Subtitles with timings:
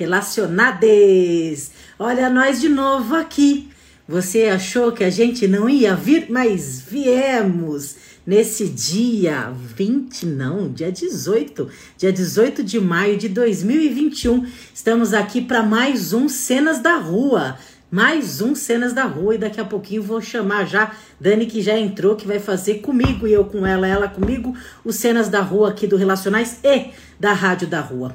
[0.00, 1.72] relacionades.
[1.98, 3.68] Olha nós de novo aqui.
[4.08, 10.90] Você achou que a gente não ia vir, mas viemos nesse dia 20, não, dia
[10.90, 14.46] 18, dia 18 de maio de 2021.
[14.74, 17.58] Estamos aqui para mais um Cenas da Rua
[17.92, 21.76] mais um Cenas da Rua e daqui a pouquinho vou chamar já Dani que já
[21.76, 25.70] entrou, que vai fazer comigo e eu com ela, ela comigo, os Cenas da Rua
[25.70, 28.14] aqui do Relacionais e da Rádio da Rua.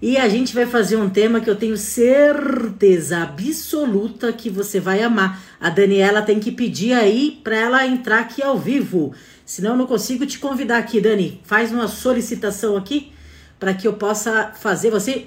[0.00, 5.02] E a gente vai fazer um tema que eu tenho certeza absoluta que você vai
[5.02, 5.42] amar.
[5.60, 9.12] A Daniela tem que pedir aí para ela entrar aqui ao vivo.
[9.44, 11.40] Senão eu não consigo te convidar aqui, Dani.
[11.42, 13.12] Faz uma solicitação aqui
[13.58, 15.26] para que eu possa fazer você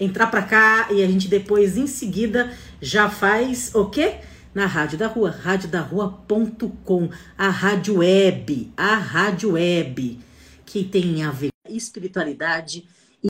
[0.00, 4.16] entrar para cá e a gente depois em seguida já faz o quê?
[4.52, 10.18] Na Rádio da Rua, radiodarrua.com, a rádio web, a rádio web,
[10.66, 12.84] que tem a ver espiritualidade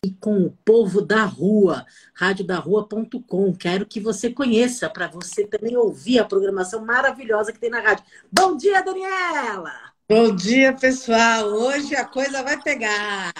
[0.04, 3.54] e com o povo da rua, radiodarrua.com.
[3.54, 8.04] Quero que você conheça, para você também ouvir a programação maravilhosa que tem na rádio.
[8.30, 9.90] Bom dia, Daniela!
[10.08, 11.46] Bom dia, pessoal.
[11.46, 13.32] Hoje a coisa vai pegar.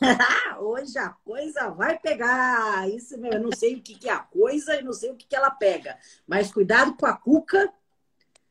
[0.60, 2.88] Hoje a coisa vai pegar.
[2.88, 3.38] Isso mesmo.
[3.38, 5.50] Eu não sei o que, é a coisa e não sei o que, que ela
[5.50, 5.98] pega.
[6.24, 7.68] Mas cuidado com a cuca.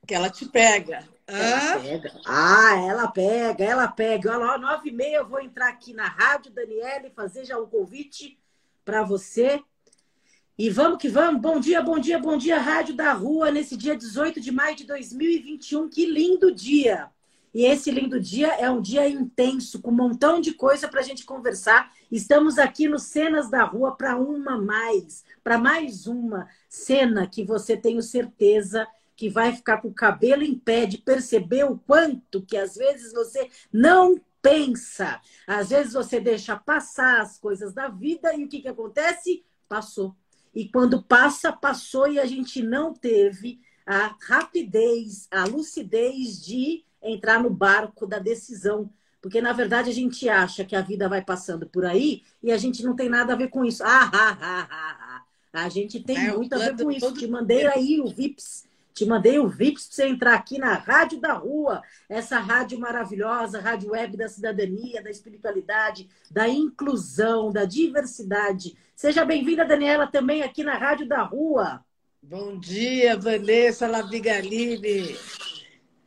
[0.05, 1.07] Que ela te pega.
[1.33, 2.21] Ela pega.
[2.25, 4.31] Ah, ela pega, ela pega.
[4.31, 7.63] Olha lá, nove e meia eu vou entrar aqui na rádio, Daniele, fazer já o
[7.63, 8.37] um convite
[8.83, 9.61] para você.
[10.57, 11.41] E vamos que vamos.
[11.41, 14.85] Bom dia, bom dia, bom dia, Rádio da Rua, nesse dia 18 de maio de
[14.85, 15.89] 2021.
[15.89, 17.09] Que lindo dia!
[17.53, 21.03] E esse lindo dia é um dia intenso, com um montão de coisa para a
[21.03, 21.91] gente conversar.
[22.09, 27.75] Estamos aqui no Cenas da Rua para uma mais, para mais uma cena que você
[27.75, 28.87] tenho certeza
[29.21, 33.13] que vai ficar com o cabelo em pé de perceber o quanto que às vezes
[33.13, 35.21] você não pensa.
[35.45, 39.43] Às vezes você deixa passar as coisas da vida e o que, que acontece?
[39.69, 40.15] Passou.
[40.55, 47.43] E quando passa, passou e a gente não teve a rapidez, a lucidez de entrar
[47.43, 48.89] no barco da decisão.
[49.21, 52.57] Porque, na verdade, a gente acha que a vida vai passando por aí e a
[52.57, 53.83] gente não tem nada a ver com isso.
[53.83, 55.23] Ah, ah, ah, ah, ah.
[55.53, 57.13] A gente tem é, muito a ver com isso.
[57.13, 58.70] Te mandei aí o VIPS.
[58.93, 63.61] Te mandei o VIPS para você entrar aqui na Rádio da Rua, essa rádio maravilhosa,
[63.61, 68.75] rádio web da cidadania, da espiritualidade, da inclusão, da diversidade.
[68.95, 71.83] Seja bem-vinda, Daniela, também aqui na Rádio da Rua.
[72.21, 75.17] Bom dia, Vanessa Lavigaline.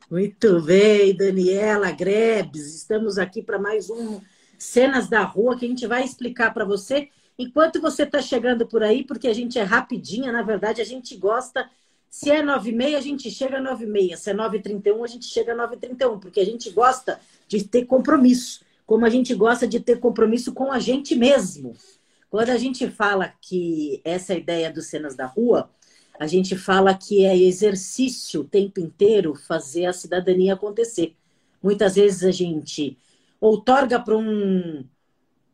[0.09, 2.75] Muito bem, Daniela Grebes.
[2.75, 4.21] Estamos aqui para mais um
[4.57, 8.83] Cenas da Rua que a gente vai explicar para você enquanto você está chegando por
[8.83, 11.69] aí, porque a gente é rapidinha, na verdade, a gente gosta.
[12.15, 14.15] Se é 9 e meia, a gente chega a 9 e meia.
[14.15, 16.69] Se é 9 e 31, a gente chega a 9 e 31, porque a gente
[16.69, 21.75] gosta de ter compromisso, como a gente gosta de ter compromisso com a gente mesmo.
[22.29, 25.69] Quando a gente fala que essa ideia dos Cenas da Rua,
[26.17, 31.17] a gente fala que é exercício o tempo inteiro fazer a cidadania acontecer.
[31.61, 32.97] Muitas vezes a gente
[33.41, 34.85] outorga para um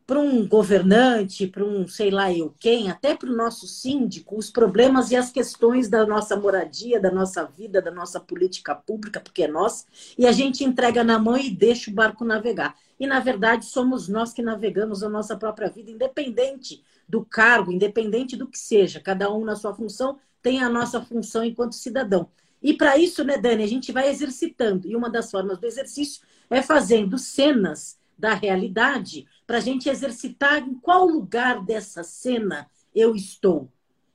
[0.06, 4.50] para um governante, para um sei lá eu quem, até para o nosso síndico, os
[4.50, 9.44] problemas e as questões da nossa moradia, da nossa vida, da nossa política pública, porque
[9.44, 9.86] é nós,
[10.18, 12.76] e a gente entrega na mão e deixa o barco navegar.
[12.98, 18.36] E, na verdade, somos nós que navegamos a nossa própria vida, independente do cargo, independente
[18.36, 22.28] do que seja, cada um na sua função tem a nossa função enquanto cidadão.
[22.60, 24.88] E para isso, né, Dani, a gente vai exercitando.
[24.88, 30.60] E uma das formas do exercício é fazendo cenas da realidade para a gente exercitar
[30.60, 33.68] em qual lugar dessa cena eu estou.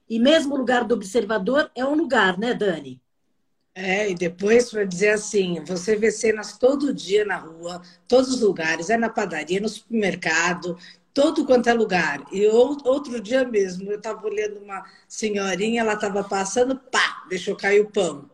[0.10, 3.00] E mesmo o lugar do observador é um lugar, né, Dani?
[3.76, 8.42] É, e depois para dizer assim, você vê cenas todo dia na rua, todos os
[8.42, 10.76] lugares, é na padaria, no supermercado,
[11.14, 12.26] todo quanto é lugar.
[12.32, 17.82] E outro dia mesmo, eu estava olhando uma senhorinha, ela estava passando, pá, deixou cair
[17.82, 18.28] o pão.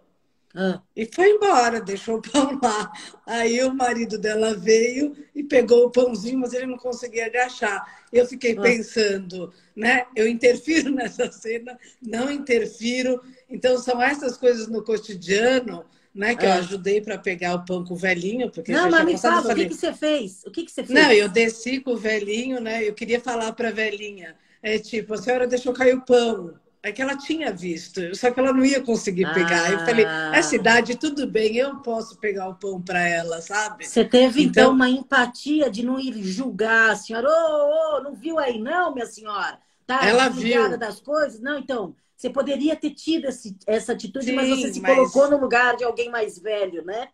[0.56, 0.82] Ah.
[0.96, 2.92] E foi embora, deixou o pão lá.
[3.26, 7.84] Aí o marido dela veio e pegou o pãozinho, mas ele não conseguia agachar.
[8.12, 8.62] Eu fiquei ah.
[8.62, 10.06] pensando, né?
[10.16, 13.22] Eu interfiro nessa cena, não interfiro.
[13.50, 16.36] Então são essas coisas no cotidiano né?
[16.36, 16.50] Que é.
[16.50, 18.52] eu ajudei para pegar o pão com o velhinho.
[18.52, 20.44] Porque não, mas me fala, o que, que você fez?
[20.46, 21.00] O que, que você fez?
[21.00, 22.88] Não, eu desci com o velhinho, né?
[22.88, 24.36] Eu queria falar para a velhinha.
[24.62, 26.54] É tipo, a senhora deixou cair o pão.
[26.86, 29.68] É que ela tinha visto, só que ela não ia conseguir pegar.
[29.68, 29.72] Ah.
[29.72, 33.88] Eu falei, essa idade, tudo bem, eu posso pegar o pão para ela, sabe?
[33.88, 34.64] Você teve, então...
[34.64, 37.26] então, uma empatia de não ir julgar a senhora.
[37.26, 39.58] Ô, oh, oh, não viu aí não, minha senhora?
[39.88, 40.78] Tá ela viu.
[40.78, 41.40] das coisas?
[41.40, 44.94] Não, então, você poderia ter tido esse, essa atitude, Sim, mas você se mas...
[44.94, 47.08] colocou no lugar de alguém mais velho, né?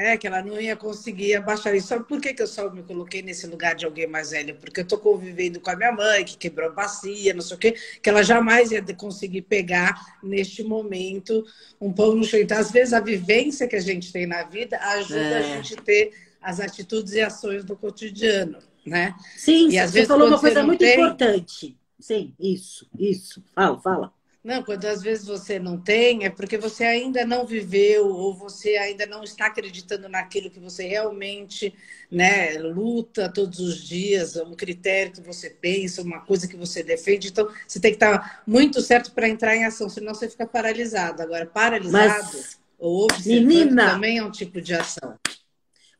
[0.00, 1.88] É, que ela não ia conseguir abaixar isso.
[1.88, 4.54] Sabe por que, que eu só me coloquei nesse lugar de alguém mais velho?
[4.54, 7.58] Porque eu tô convivendo com a minha mãe, que quebrou a bacia, não sei o
[7.58, 11.44] quê, que ela jamais ia conseguir pegar neste momento
[11.80, 12.38] um pão no chão.
[12.38, 15.38] Então, às vezes, a vivência que a gente tem na vida ajuda é.
[15.38, 19.16] a gente a ter as atitudes e ações do cotidiano, né?
[19.36, 20.94] Sim, e, às você vezes, falou uma coisa muito tem...
[20.94, 21.76] importante.
[21.98, 23.42] Sim, isso, isso.
[23.52, 24.17] Fala, fala.
[24.48, 28.78] Não, quando às vezes você não tem, é porque você ainda não viveu ou você
[28.78, 31.74] ainda não está acreditando naquilo que você realmente
[32.10, 37.28] né, luta todos os dias, um critério que você pensa, uma coisa que você defende.
[37.28, 41.20] Então, você tem que estar muito certo para entrar em ação, senão você fica paralisado.
[41.20, 45.14] Agora, paralisado Mas, ou observando menina, também é um tipo de ação.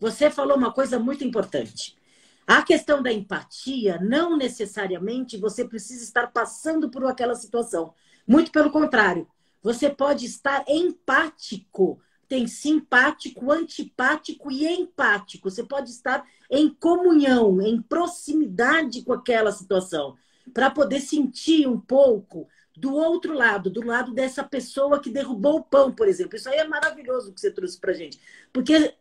[0.00, 1.98] Você falou uma coisa muito importante.
[2.46, 7.92] A questão da empatia, não necessariamente você precisa estar passando por aquela situação.
[8.28, 9.26] Muito pelo contrário,
[9.62, 11.98] você pode estar empático.
[12.28, 15.50] Tem simpático, antipático e empático.
[15.50, 20.14] Você pode estar em comunhão, em proximidade com aquela situação,
[20.52, 22.46] para poder sentir um pouco
[22.76, 26.36] do outro lado, do lado dessa pessoa que derrubou o pão, por exemplo.
[26.36, 28.20] Isso aí é maravilhoso que você trouxe para gente.
[28.52, 28.94] Porque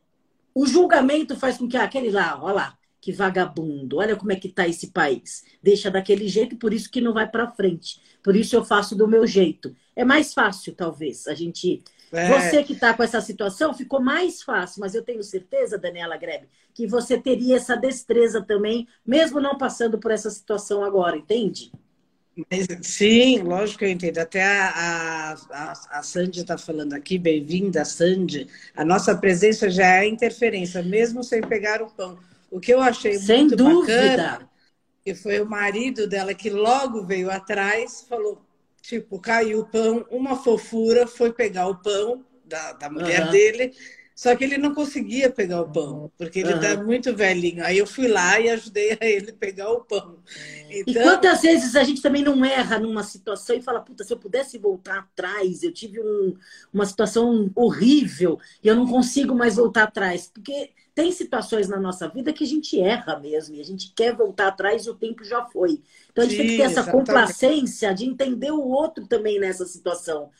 [0.55, 2.77] o julgamento faz com que ah, aquele lá, olha lá,
[3.07, 5.45] que vagabundo, olha como é que está esse país.
[5.63, 8.01] Deixa daquele jeito, por isso que não vai para frente.
[8.21, 9.73] Por isso eu faço do meu jeito.
[9.95, 11.81] É mais fácil, talvez, a gente.
[12.11, 12.27] É.
[12.27, 16.49] Você que está com essa situação, ficou mais fácil, mas eu tenho certeza, Daniela Grebe,
[16.73, 21.71] que você teria essa destreza também, mesmo não passando por essa situação agora, entende?
[22.81, 24.17] Sim, lógico que eu entendo.
[24.17, 28.49] Até a, a, a Sandy está falando aqui, bem-vinda, Sandy.
[28.75, 32.19] A nossa presença já é interferência, mesmo sem pegar o pão.
[32.49, 34.17] O que eu achei Sem muito dúvida.
[34.17, 34.49] bacana,
[35.03, 38.41] que foi o marido dela que logo veio atrás, falou,
[38.81, 43.31] tipo, caiu o pão, uma fofura, foi pegar o pão da, da mulher uhum.
[43.31, 43.73] dele,
[44.17, 46.87] só que ele não conseguia pegar o pão, porque ele está uhum.
[46.87, 47.63] muito velhinho.
[47.63, 50.17] Aí eu fui lá e ajudei a ele pegar o pão.
[50.71, 51.03] Então...
[51.03, 54.17] E quantas vezes a gente também não erra numa situação e fala, puta, se eu
[54.17, 56.35] pudesse voltar atrás, eu tive um,
[56.73, 60.31] uma situação horrível e eu não consigo mais voltar atrás.
[60.33, 64.15] Porque tem situações na nossa vida que a gente erra mesmo e a gente quer
[64.15, 65.79] voltar atrás e o tempo já foi.
[66.11, 67.05] Então a gente Sim, tem que ter essa exatamente.
[67.05, 70.31] complacência de entender o outro também nessa situação.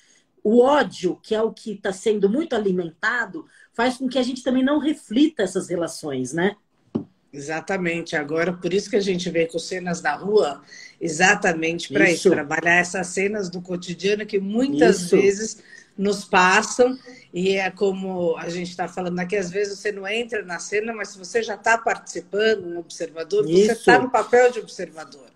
[0.44, 3.46] O ódio, que é o que está sendo muito alimentado,
[3.78, 6.56] faz com que a gente também não reflita essas relações, né?
[7.32, 8.16] Exatamente.
[8.16, 10.64] Agora, por isso que a gente vem com cenas da rua,
[11.00, 12.16] exatamente para isso.
[12.16, 15.16] isso, trabalhar essas cenas do cotidiano que muitas isso.
[15.16, 15.64] vezes
[15.96, 16.98] nos passam
[17.32, 20.92] e é como a gente está falando aqui, às vezes você não entra na cena,
[20.92, 23.66] mas se você já está participando, um observador, isso.
[23.66, 25.27] você está no papel de observador.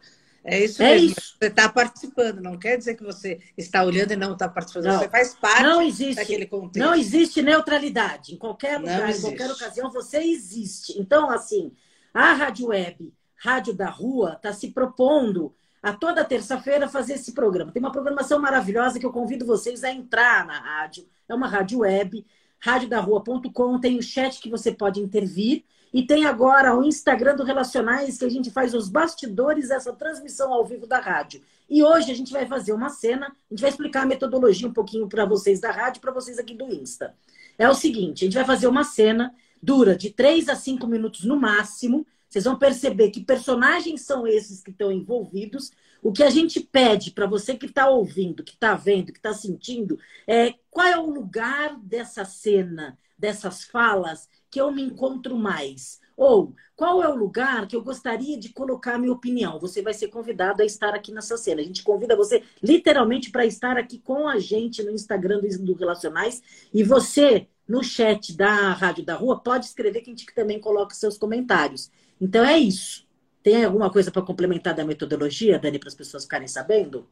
[0.44, 1.08] É isso é mesmo.
[1.08, 1.36] Isso.
[1.40, 4.86] Você está participando, não quer dizer que você está olhando e não está participando.
[4.86, 5.00] Não.
[5.00, 6.86] Você faz parte não existe, daquele contexto.
[6.86, 8.34] Não existe neutralidade.
[8.34, 11.00] Em qualquer lugar, em qualquer ocasião, você existe.
[11.00, 11.72] Então, assim,
[12.14, 17.72] a Rádio Web, Rádio da Rua, está se propondo a toda terça-feira fazer esse programa.
[17.72, 21.08] Tem uma programação maravilhosa que eu convido vocês a entrar na rádio.
[21.28, 22.26] É uma rádio web,
[22.60, 28.18] radiodarrua.com, tem o chat que você pode intervir e tem agora o Instagram do Relacionais
[28.18, 31.42] que a gente faz os bastidores dessa transmissão ao vivo da rádio.
[31.70, 34.74] E hoje a gente vai fazer uma cena, a gente vai explicar a metodologia um
[34.74, 37.14] pouquinho para vocês da rádio, para vocês aqui do Insta.
[37.58, 41.26] É o seguinte, a gente vai fazer uma cena, dura de 3 a 5 minutos
[41.26, 45.70] no máximo, vocês vão perceber que personagens são esses que estão envolvidos.
[46.02, 49.34] O que a gente pede para você que está ouvindo, que está vendo, que está
[49.34, 56.02] sentindo, é qual é o lugar dessa cena, dessas falas que eu me encontro mais?
[56.18, 59.60] Ou qual é o lugar que eu gostaria de colocar minha opinião?
[59.60, 61.62] Você vai ser convidado a estar aqui nessa cena.
[61.62, 66.44] A gente convida você literalmente para estar aqui com a gente no Instagram do Relacionais.
[66.74, 70.94] E você, no chat da Rádio da Rua, pode escrever que a gente também coloca
[70.94, 71.90] seus comentários.
[72.20, 73.08] Então é isso.
[73.42, 77.08] Tem alguma coisa para complementar da metodologia, Dani, para as pessoas ficarem sabendo?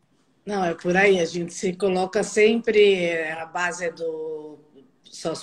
[0.46, 1.19] Não, é por aí.
[1.19, 4.60] A gente se coloca sempre a base do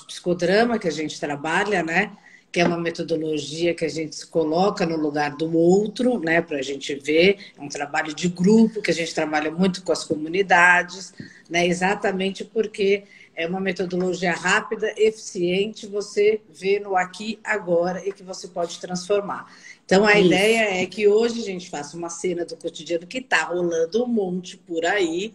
[0.06, 2.16] psicodrama que a gente trabalha, né?
[2.52, 6.40] Que é uma metodologia que a gente se coloca no lugar do outro, né?
[6.40, 7.38] Para a gente ver.
[7.56, 11.12] É um trabalho de grupo que a gente trabalha muito com as comunidades,
[11.50, 11.66] né?
[11.66, 13.04] Exatamente porque
[13.38, 19.52] É uma metodologia rápida, eficiente, você vê no aqui, agora e que você pode transformar.
[19.84, 20.26] Então, a Isso.
[20.26, 24.06] ideia é que hoje a gente faça uma cena do cotidiano que está rolando um
[24.06, 25.34] monte por aí,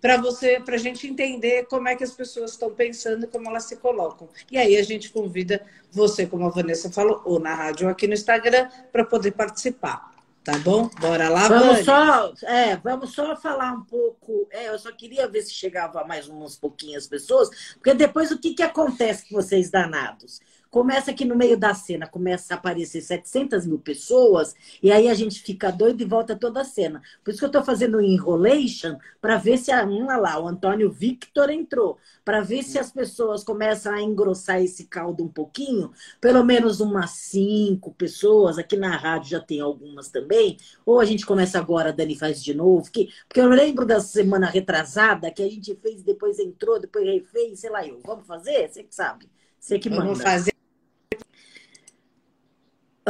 [0.00, 3.48] para você, para a gente entender como é que as pessoas estão pensando e como
[3.48, 4.28] elas se colocam.
[4.50, 8.06] E aí a gente convida você, como a Vanessa falou, ou na rádio ou aqui
[8.06, 10.16] no Instagram, para poder participar.
[10.44, 10.88] Tá bom?
[10.98, 14.48] Bora lá, vamos só, é, vamos só falar um pouco.
[14.50, 18.54] É, eu só queria ver se chegava mais umas pouquinhas pessoas, porque depois o que,
[18.54, 20.40] que acontece com vocês danados?
[20.78, 25.14] Começa aqui no meio da cena, começa a aparecer 700 mil pessoas, e aí a
[25.14, 27.02] gente fica doido e volta toda a cena.
[27.24, 30.88] Por isso que eu estou fazendo enrolation, para ver se a uma lá, o Antônio
[30.88, 36.44] Victor entrou, para ver se as pessoas começam a engrossar esse caldo um pouquinho, pelo
[36.44, 41.58] menos umas cinco pessoas, aqui na rádio já tem algumas também, ou a gente começa
[41.58, 45.50] agora, a Dani faz de novo, que, porque eu lembro da semana retrasada, que a
[45.50, 47.98] gente fez, depois entrou, depois refez, sei lá eu.
[48.06, 48.68] Vamos fazer?
[48.68, 49.28] Você que sabe.
[49.58, 50.04] Você que manda.
[50.04, 50.57] Vamos fazer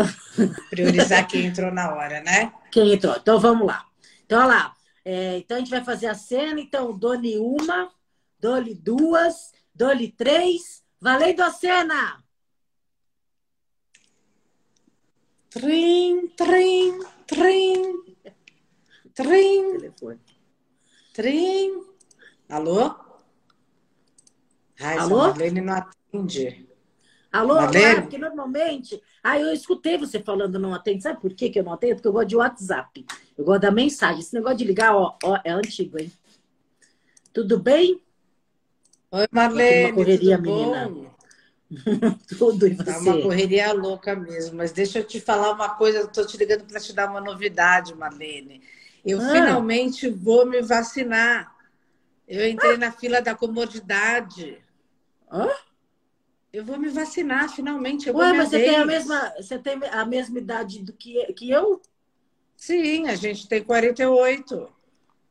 [0.70, 2.52] Priorizar quem entrou na hora, né?
[2.70, 3.16] Quem entrou.
[3.16, 3.86] Então vamos lá.
[4.24, 4.76] Então, olha lá.
[5.04, 6.60] É, então a gente vai fazer a cena.
[6.60, 7.90] Então, dou-lhe uma,
[8.38, 10.82] dou-lhe duas, dou-lhe três.
[11.00, 12.22] Valendo a cena!
[15.50, 18.04] Trim, trim, trim.
[19.14, 19.78] Trim.
[19.78, 20.20] Telefone.
[21.14, 21.84] Trim.
[22.48, 22.94] Alô?
[24.80, 25.18] Ai, Alô?
[25.18, 26.67] Marlene não atende.
[27.30, 29.00] Alô, claro, porque normalmente.
[29.22, 31.02] Ah, eu escutei você falando não atende.
[31.02, 31.96] Sabe por que eu não atendo?
[31.96, 33.06] Porque eu gosto de WhatsApp.
[33.36, 34.20] Eu gosto da mensagem.
[34.20, 36.10] Esse negócio de ligar, ó, ó é antigo, hein?
[37.32, 38.00] Tudo bem?
[39.10, 39.92] Oi, Marlene.
[39.92, 40.90] Uma correria, menina.
[42.38, 42.84] Tudo e você?
[42.84, 44.56] Tá uma correria louca mesmo.
[44.56, 45.98] Mas deixa eu te falar uma coisa.
[45.98, 48.62] Eu tô te ligando para te dar uma novidade, Marlene.
[49.04, 49.30] Eu ah.
[49.30, 51.54] finalmente vou me vacinar.
[52.26, 52.78] Eu entrei ah.
[52.78, 54.58] na fila da comodidade.
[55.30, 55.48] Hã?
[56.52, 58.08] Eu vou me vacinar, finalmente.
[58.08, 61.50] Eu Ué, mas você tem, a mesma, você tem a mesma idade do que, que
[61.50, 61.80] eu?
[62.56, 64.68] Sim, a gente tem 48.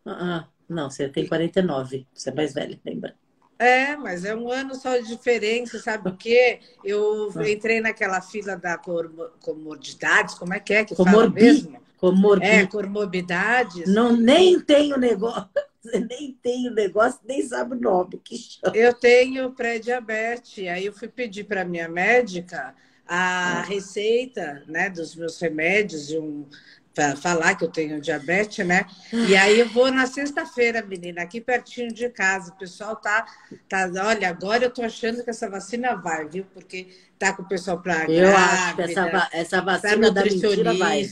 [0.06, 2.08] Ah, não, você tem 49.
[2.14, 3.16] Você é mais velha, lembra?
[3.60, 6.60] É, mas é um ano só de diferença, sabe o quê?
[6.84, 7.50] Eu ah.
[7.50, 11.80] entrei naquela fila da comorbidades, como é que é que fala mesmo?
[11.98, 12.46] Comorbi...
[12.46, 13.92] É, comorbidades.
[13.92, 15.50] Não, nem tenho negócio.
[15.88, 18.76] Você nem tem o negócio, nem sabe o nome que chama.
[18.76, 20.68] Eu tenho pré-diabetes.
[20.68, 22.76] Aí eu fui pedir para minha médica
[23.08, 23.62] a ah.
[23.62, 26.46] receita né, dos meus remédios, um,
[26.94, 28.86] para falar que eu tenho diabetes, né?
[29.14, 32.52] E aí eu vou na sexta-feira, menina, aqui pertinho de casa.
[32.52, 33.26] O pessoal tá,
[33.70, 36.46] tá, olha, agora eu tô achando que essa vacina vai, viu?
[36.54, 36.88] Porque
[37.20, 41.08] tá com o pessoal para Eu acho que essa, essa vacina da mentira vai.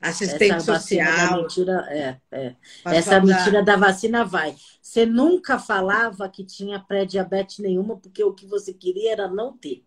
[0.00, 1.42] Assistente Essa social.
[1.42, 2.54] Mentira, é, é.
[2.84, 4.54] Essa mentira da vacina vai.
[4.80, 9.84] Você nunca falava que tinha pré-diabetes nenhuma, porque o que você queria era não ter.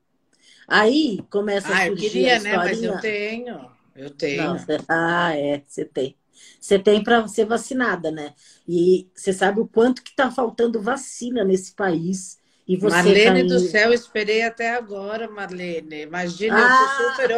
[0.67, 2.57] Aí começa ah, a surgir eu queria, né?
[2.57, 3.71] Mas eu tenho.
[3.95, 4.43] Eu tenho.
[4.43, 6.17] Não, ah, é, você tem.
[6.59, 8.33] Você tem para ser vacinada, né?
[8.67, 12.39] E você sabe o quanto que está faltando vacina nesse país.
[12.67, 16.03] E você Marlene tá do céu, esperei até agora, Marlene.
[16.03, 16.69] Imagina, ah.
[16.69, 17.31] eu sou super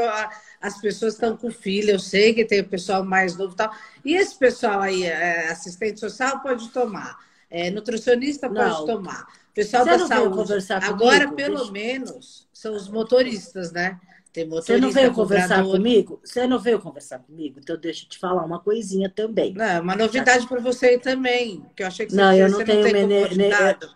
[0.64, 3.76] as pessoas estão com filho, eu sei que tem o pessoal mais novo e tal.
[4.06, 7.20] E esse pessoal aí, é, assistente social, pode tomar.
[7.52, 8.86] É, nutricionista pode não.
[8.86, 9.28] tomar.
[9.54, 10.54] Pessoal Você da saúde.
[10.86, 11.36] Agora, comigo?
[11.36, 11.72] pelo Deixa...
[11.74, 14.00] menos, são os motoristas, né?
[14.32, 16.22] Tem motorista, Você não veio conversar comigo?
[16.24, 17.60] Você não veio conversar comigo?
[17.62, 19.54] Então deixa eu te falar uma coisinha também.
[19.54, 22.84] Não, uma novidade para você também, que eu achei que você, não, eu não tenho
[22.84, 23.88] não tem comorbidade.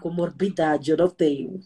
[0.00, 1.60] comorbidade, eu não tenho.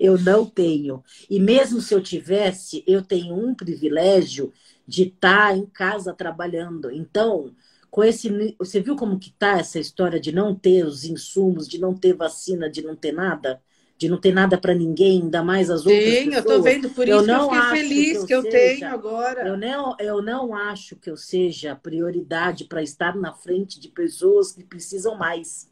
[0.00, 1.02] Eu não tenho.
[1.28, 4.52] E mesmo se eu tivesse, eu tenho um privilégio
[4.86, 6.90] de estar em casa trabalhando.
[6.90, 7.54] Então,
[7.90, 11.78] com esse, você viu como que tá essa história de não ter os insumos, de
[11.78, 13.60] não ter vacina, de não ter nada?
[13.98, 16.34] de não ter nada para ninguém, ainda mais as outras Sim, pessoas.
[16.34, 18.52] eu estou vendo, por isso eu não que eu fiquei feliz que eu, que eu
[18.52, 19.48] seja, tenho agora.
[19.48, 24.52] Eu não, eu não acho que eu seja prioridade para estar na frente de pessoas
[24.52, 25.68] que precisam mais.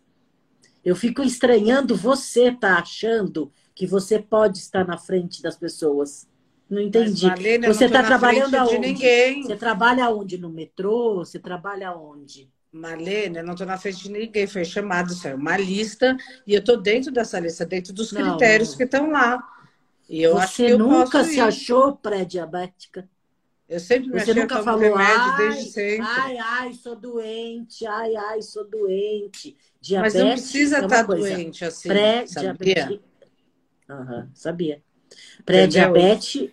[0.85, 6.27] Eu fico estranhando você tá achando que você pode estar na frente das pessoas.
[6.69, 7.27] Não entendi.
[7.27, 8.79] Mas, Marlene, você está trabalhando aonde?
[8.79, 9.43] Ninguém.
[9.43, 10.39] Você trabalha aonde?
[10.39, 11.17] No metrô?
[11.17, 12.51] Você trabalha aonde?
[12.73, 14.47] Marlene, eu não estou na frente de ninguém.
[14.47, 16.17] Foi chamado, isso é uma lista,
[16.47, 18.77] e eu estou dentro dessa lista, dentro dos não, critérios não.
[18.79, 19.47] que estão lá.
[20.09, 21.41] E eu você acho que eu nunca se ir.
[21.41, 23.07] achou pré-diabética?
[23.69, 26.07] Eu sempre me Você achei nunca falou, ai, desde sempre.
[26.07, 29.57] Ai, ai, sou doente, ai, ai, sou doente.
[29.81, 31.89] Diabetes Mas não precisa é estar tá doente assim.
[31.89, 33.01] Pré-diabetes.
[33.89, 34.83] Uhum, sabia.
[35.45, 36.51] Pré-diabetes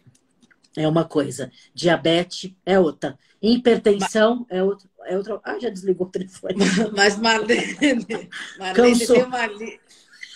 [0.76, 3.18] é uma coisa, diabetes é outra.
[3.42, 4.58] Hipertensão Mas...
[4.58, 4.90] é outra.
[5.06, 5.18] É.
[5.44, 6.56] Ah, já desligou o telefone.
[6.96, 7.76] Mas Marlene,
[8.58, 9.80] Marlene tem uma, li...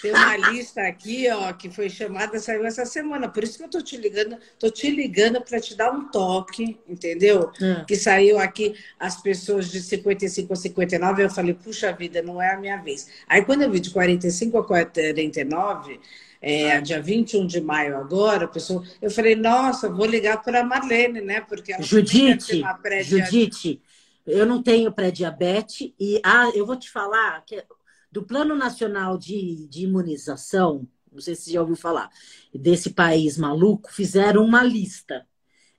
[0.07, 3.27] tem uma lista aqui, ó, que foi chamada, saiu essa semana.
[3.27, 6.79] Por isso que eu tô te ligando, tô te ligando para te dar um toque,
[6.87, 7.51] entendeu?
[7.61, 7.83] Hum.
[7.85, 12.53] Que saiu aqui as pessoas de 55 a 59, eu falei, puxa vida, não é
[12.53, 13.07] a minha vez.
[13.27, 15.99] Aí quando eu vi de 45 a 49,
[16.41, 21.21] é, dia 21 de maio agora, pessoa, eu falei, nossa, vou ligar para a Marlene,
[21.21, 21.41] né?
[21.41, 22.63] Porque ela Judite,
[23.03, 23.81] Judite,
[24.25, 27.63] eu não tenho pré-diabetes e ah, eu vou te falar que
[28.11, 32.09] do Plano Nacional de, de Imunização, não sei se você já ouviu falar,
[32.53, 35.27] desse país maluco, fizeram uma lista.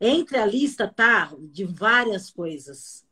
[0.01, 3.05] Entre a lista tá de várias coisas.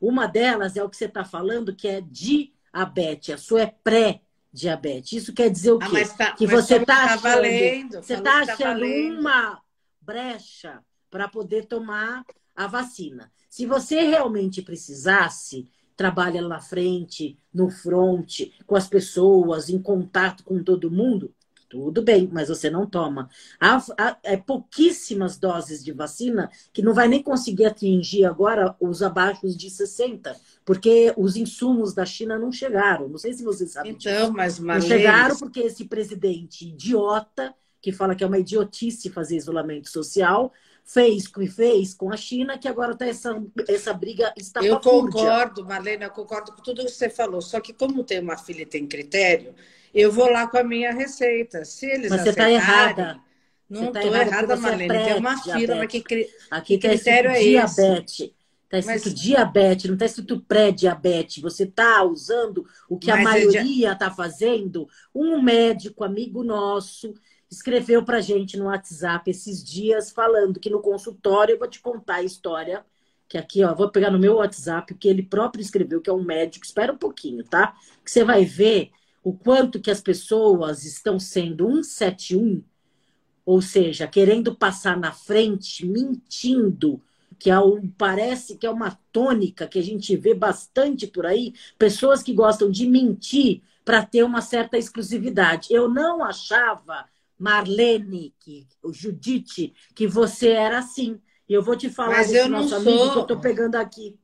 [0.00, 3.34] Uma delas é o que você está falando, que é diabetes.
[3.34, 5.12] A sua é pré diabetes.
[5.22, 6.02] Isso quer dizer o ah, quê?
[6.02, 9.60] Ah, tá, que você está tá achando, valendo, você está tá achando uma
[10.00, 12.24] brecha para poder tomar
[12.54, 13.30] a vacina.
[13.48, 15.68] Se você realmente precisasse,
[16.00, 21.30] trabalha lá na frente, no front, com as pessoas, em contato com todo mundo,
[21.68, 23.28] tudo bem, mas você não toma.
[23.60, 29.02] Há, há é, pouquíssimas doses de vacina que não vai nem conseguir atingir agora os
[29.02, 33.06] abaixo de 60, porque os insumos da China não chegaram.
[33.06, 34.32] Não sei se você sabe então, disso.
[34.32, 34.88] mas Marlene...
[34.88, 40.50] Não chegaram porque esse presidente idiota, que fala que é uma idiotice fazer isolamento social,
[40.84, 45.64] fez que fez com a China, que agora está essa, essa briga está Eu concordo,
[45.64, 47.40] Marlene, eu concordo com tudo que você falou.
[47.40, 49.54] Só que como tem uma filha e tem critério,
[49.94, 51.64] eu vou lá com a minha receita.
[51.64, 53.20] Se eles Mas você está errada.
[53.68, 54.96] Não estou tá errada, é Marlene.
[54.96, 56.28] É tem uma fila, mas que, cri...
[56.50, 58.20] Aqui que tá critério é diabetes.
[58.20, 58.34] esse?
[58.64, 59.20] Está escrito mas...
[59.20, 61.42] diabetes, não está escrito pré-diabetes.
[61.42, 64.88] Você está usando o que mas a maioria está é fazendo.
[65.14, 67.14] Um médico, amigo nosso,
[67.50, 72.16] escreveu para gente no WhatsApp esses dias, falando que no consultório, eu vou te contar
[72.16, 72.84] a história,
[73.28, 76.22] que aqui, ó, vou pegar no meu WhatsApp, que ele próprio escreveu, que é um
[76.22, 76.64] médico.
[76.64, 77.74] Espera um pouquinho, tá?
[78.04, 78.90] Que você vai ver
[79.22, 82.62] o quanto que as pessoas estão sendo 171,
[83.44, 87.02] ou seja, querendo passar na frente, mentindo,
[87.38, 91.54] que é um, parece que é uma tônica que a gente vê bastante por aí,
[91.78, 95.68] pessoas que gostam de mentir para ter uma certa exclusividade.
[95.70, 97.06] Eu não achava,
[97.40, 101.18] Marlene, que, o Judite, que você era assim.
[101.48, 102.78] E eu vou te falar Mas eu não sou...
[102.78, 104.14] amigo que eu estou pegando aqui.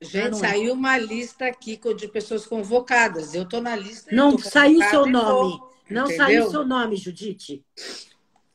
[0.00, 3.34] Gente, saiu uma lista aqui de pessoas convocadas.
[3.34, 4.14] Eu estou na lista.
[4.14, 5.58] Não saiu seu nome.
[5.58, 6.16] Vou, não entendeu?
[6.16, 7.64] saiu seu nome, Judite.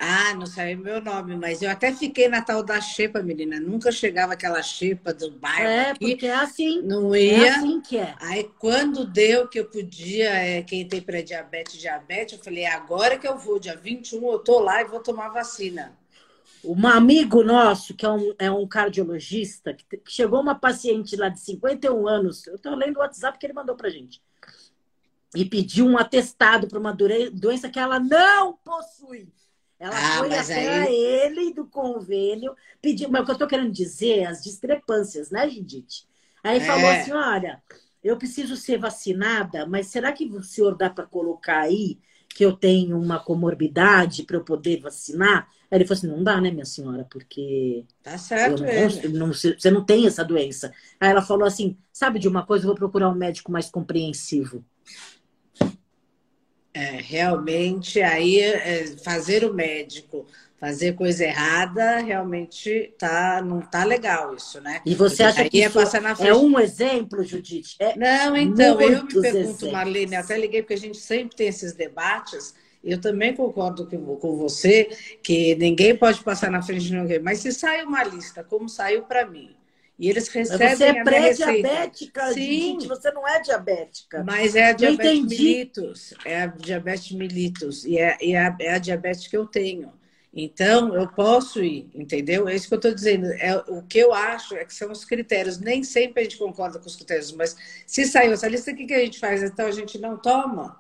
[0.02, 3.60] Ah, não saiu meu nome, mas eu até fiquei na tal da xepa, menina.
[3.60, 5.68] Nunca chegava aquela xepa do bairro.
[5.68, 6.00] É, aqui.
[6.00, 6.82] porque é assim.
[6.82, 7.48] Não ia.
[7.48, 8.16] É assim que é.
[8.22, 13.18] Aí quando deu que eu podia, é, quem tem pré-diabetes, diabetes, eu falei, é agora
[13.18, 15.98] que eu vou, dia 21, eu tô lá e vou tomar vacina.
[16.64, 21.28] Um amigo nosso, que é um, é um cardiologista, que, que chegou uma paciente lá
[21.28, 24.22] de 51 anos, eu estou lendo o WhatsApp que ele mandou para gente,
[25.36, 29.28] e pediu um atestado para uma doença que ela não possui.
[29.80, 30.94] Ela ah, foi até aí...
[30.94, 36.06] ele do convênio, pediu, mas o que eu estou querendo dizer, as discrepâncias, né, Judite?
[36.44, 36.62] Aí é.
[36.62, 37.64] falou assim: olha,
[38.04, 42.54] eu preciso ser vacinada, mas será que o senhor dá para colocar aí que eu
[42.54, 45.48] tenho uma comorbidade para eu poder vacinar?
[45.72, 47.86] Aí ele falou assim: não dá, né, minha senhora, porque.
[48.04, 50.74] Tá certo, não, não, você não tem essa doença.
[51.00, 54.64] Aí ela falou assim: sabe de uma coisa, eu vou procurar um médico mais compreensivo.
[56.80, 60.26] É, realmente, aí é, fazer o médico
[60.60, 64.82] fazer coisa errada realmente tá, não tá legal isso, né?
[64.86, 67.78] E você Porque acha que é, isso é um exemplo, Judite?
[67.80, 69.72] É não, então, eu me pergunto, exemplos.
[69.72, 74.90] Marlene, até liguei porque a gente sempre tem esses debates eu também concordo com você
[75.22, 77.20] que ninguém pode passar na frente de ninguém.
[77.20, 79.54] Mas se sai uma lista, como saiu para mim,
[80.00, 82.78] e eles recebem você é pré-diabética, Sim.
[82.88, 84.24] você não é diabética.
[84.24, 86.14] Mas é a diabetes mellitus.
[86.24, 87.84] É a diabetes mellitus.
[87.84, 89.92] E, é, e é, a, é a diabetes que eu tenho.
[90.34, 92.48] Então, eu posso ir, entendeu?
[92.48, 93.26] É isso que eu estou dizendo.
[93.26, 95.60] É, o que eu acho é que são os critérios.
[95.60, 98.86] Nem sempre a gente concorda com os critérios, mas se saiu essa lista, o que,
[98.86, 99.44] que a gente faz?
[99.44, 100.80] Então, a gente não toma?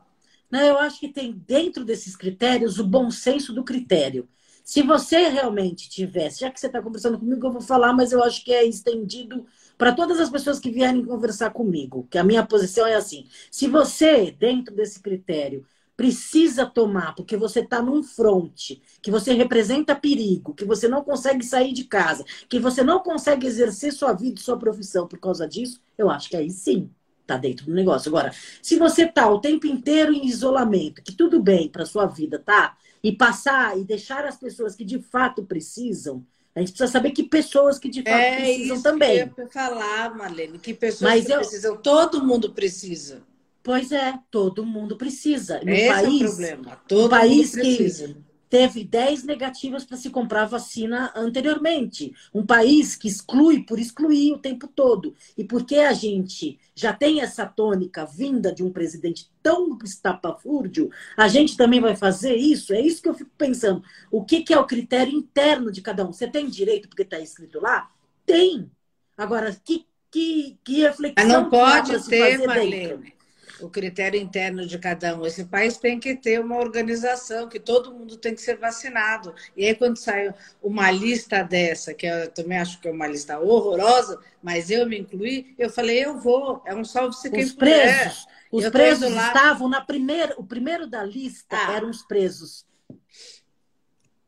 [0.49, 4.29] Não, eu acho que tem dentro desses critérios o bom senso do critério.
[4.69, 8.23] Se você realmente tivesse, já que você está conversando comigo, eu vou falar, mas eu
[8.23, 12.45] acho que é estendido para todas as pessoas que vierem conversar comigo, que a minha
[12.45, 15.65] posição é assim: se você, dentro desse critério,
[15.97, 21.43] precisa tomar, porque você está num fronte, que você representa perigo, que você não consegue
[21.43, 25.47] sair de casa, que você não consegue exercer sua vida e sua profissão por causa
[25.47, 26.91] disso, eu acho que aí sim
[27.25, 28.09] tá dentro do negócio.
[28.09, 32.37] Agora, se você tá o tempo inteiro em isolamento, que tudo bem para sua vida,
[32.37, 32.77] tá?
[33.03, 37.23] E passar e deixar as pessoas que de fato precisam, A gente precisa saber que
[37.23, 39.29] pessoas que de fato é precisam isso também.
[39.29, 41.37] Que eu ia falar, Marlene, que pessoas Mas que eu...
[41.37, 41.77] precisam.
[41.77, 43.21] Todo mundo precisa.
[43.63, 45.61] Pois é, todo mundo precisa.
[45.63, 46.81] No Esse país, é o problema.
[46.87, 48.07] Todo um país mundo precisa.
[48.07, 52.13] que teve 10 negativas para se comprar vacina anteriormente.
[52.33, 55.15] Um país que exclui por excluir o tempo todo.
[55.37, 61.27] E porque a gente já tem essa tônica vinda de um presidente tão estapafúrdio, a
[61.27, 62.73] gente também vai fazer isso?
[62.73, 63.83] É isso que eu fico pensando.
[64.11, 66.11] O que, que é o critério interno de cada um?
[66.11, 67.89] Você tem direito porque está escrito lá?
[68.25, 68.69] Tem.
[69.17, 71.27] Agora, que, que, que reflexão...
[71.27, 73.18] Mas não pode ter, Marlene.
[73.61, 75.25] O critério interno de cada um.
[75.25, 79.33] Esse país tem que ter uma organização, que todo mundo tem que ser vacinado.
[79.55, 83.39] E aí, quando sai uma lista dessa, que eu também acho que é uma lista
[83.39, 88.25] horrorosa, mas eu me incluí, eu falei, eu vou, é um salve-se quem os presos,
[88.51, 89.27] Os eu presos lá...
[89.27, 91.73] estavam na primeira, o primeiro da lista Ah.
[91.73, 92.65] eram os presos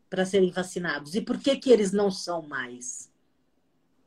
[0.09, 1.15] para serem vacinados.
[1.15, 3.09] E por que que eles não são mais?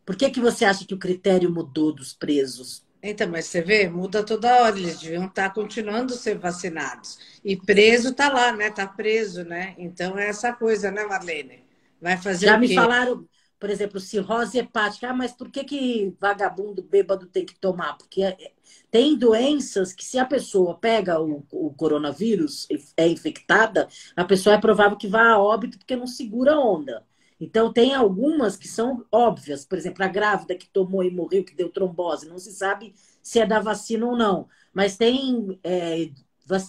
[0.05, 2.85] Por que que você acha que o critério mudou dos presos?
[3.07, 7.19] Então, mas você vê, muda toda hora, eles deviam estar continuando a ser vacinados.
[7.45, 8.69] E preso está lá, né?
[8.69, 9.75] Está preso, né?
[9.79, 11.65] Então é essa coisa, né, Marlene?
[12.01, 13.27] Vai fazer Já me falaram,
[13.59, 15.09] por exemplo, cirrose hepática.
[15.11, 17.95] Ah, mas por que, que vagabundo bêbado tem que tomar?
[17.97, 18.53] Porque é-
[18.91, 24.61] tem doenças que, se a pessoa pega o, o coronavírus, é infectada, a pessoa é
[24.61, 27.05] provável que vá a óbito porque não segura a onda.
[27.41, 29.65] Então, tem algumas que são óbvias.
[29.65, 33.41] Por exemplo, a grávida que tomou e morreu, que deu trombose, não se sabe se
[33.41, 34.49] é da vacina ou não.
[34.73, 36.11] Mas tem é,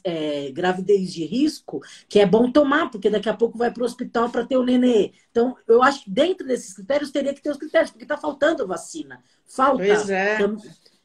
[0.04, 3.86] é, gravidez de risco que é bom tomar, porque daqui a pouco vai para o
[3.86, 5.12] hospital para ter o nenê.
[5.32, 8.67] Então, eu acho que dentro desses critérios teria que ter os critérios, porque está faltando
[8.67, 9.23] vacina.
[9.45, 9.84] Falta.
[9.84, 10.36] Pois é.
[10.36, 10.58] Então,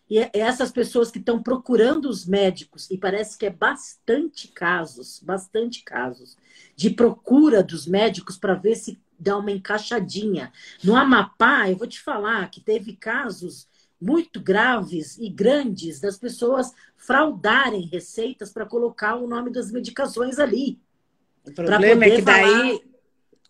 [0.08, 5.20] e é- essas pessoas que estão procurando os médicos, e parece que é bastante casos,
[5.22, 6.36] bastante casos,
[6.74, 10.50] de procura dos médicos para ver se dá uma encaixadinha.
[10.82, 13.68] No Amapá, eu vou te falar que teve casos
[14.00, 20.80] muito graves e grandes das pessoas fraudarem receitas para colocar o nome das medicações ali.
[21.46, 22.90] O problema é que daí é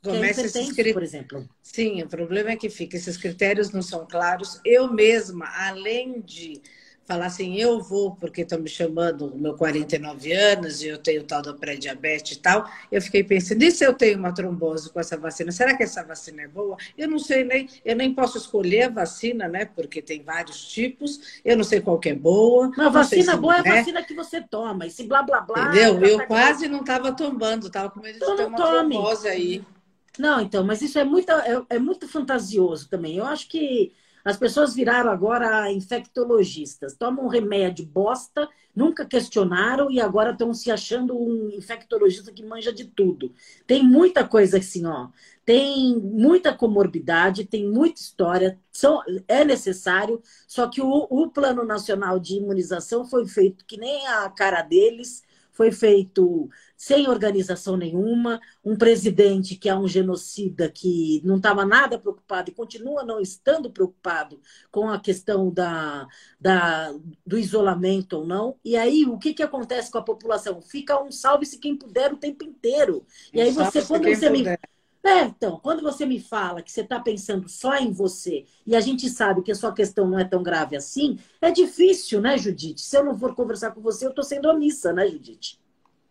[0.02, 0.94] começa esses critérios.
[0.94, 1.48] por exemplo.
[1.62, 4.60] Sim, o problema é que fica, esses critérios não são claros.
[4.64, 6.60] Eu mesma, além de
[7.10, 11.42] falar assim, eu vou porque estão me chamando, meu 49 anos, e eu tenho tal
[11.42, 15.16] da pré-diabetes e tal, eu fiquei pensando, e se eu tenho uma trombose com essa
[15.16, 15.50] vacina?
[15.50, 16.76] Será que essa vacina é boa?
[16.96, 19.64] Eu não sei nem, eu nem posso escolher a vacina, né?
[19.64, 22.70] Porque tem vários tipos, eu não sei qual que é boa.
[22.76, 24.86] Não, vacina se boa é a não vacina que você toma.
[24.86, 25.66] Esse blá blá blá.
[25.66, 26.00] Entendeu?
[26.04, 28.94] Eu quase não estava tomando, estava com medo de Então ter não uma tome.
[28.94, 29.64] trombose aí.
[30.16, 33.16] Não, então, mas isso é muito, é, é muito fantasioso também.
[33.16, 33.92] Eu acho que
[34.24, 36.94] as pessoas viraram agora infectologistas.
[36.94, 42.84] Tomam remédio bosta, nunca questionaram e agora estão se achando um infectologista que manja de
[42.84, 43.32] tudo.
[43.66, 45.08] Tem muita coisa assim, ó.
[45.44, 52.20] Tem muita comorbidade, tem muita história, são, é necessário, só que o, o Plano Nacional
[52.20, 55.24] de Imunização foi feito que nem a cara deles,
[55.60, 61.98] foi feito sem organização nenhuma, um presidente que é um genocida que não estava nada
[61.98, 66.08] preocupado e continua não estando preocupado com a questão da,
[66.40, 66.90] da,
[67.26, 68.56] do isolamento ou não.
[68.64, 70.62] E aí, o que, que acontece com a população?
[70.62, 73.04] Fica um salve-se quem puder o tempo inteiro.
[73.30, 74.58] E aí você, quando você me puder.
[75.02, 78.80] É, então, quando você me fala que você está pensando só em você e a
[78.80, 82.82] gente sabe que a sua questão não é tão grave assim, é difícil, né, Judite?
[82.82, 85.58] Se eu não for conversar com você, eu estou sendo omissa, né, Judite?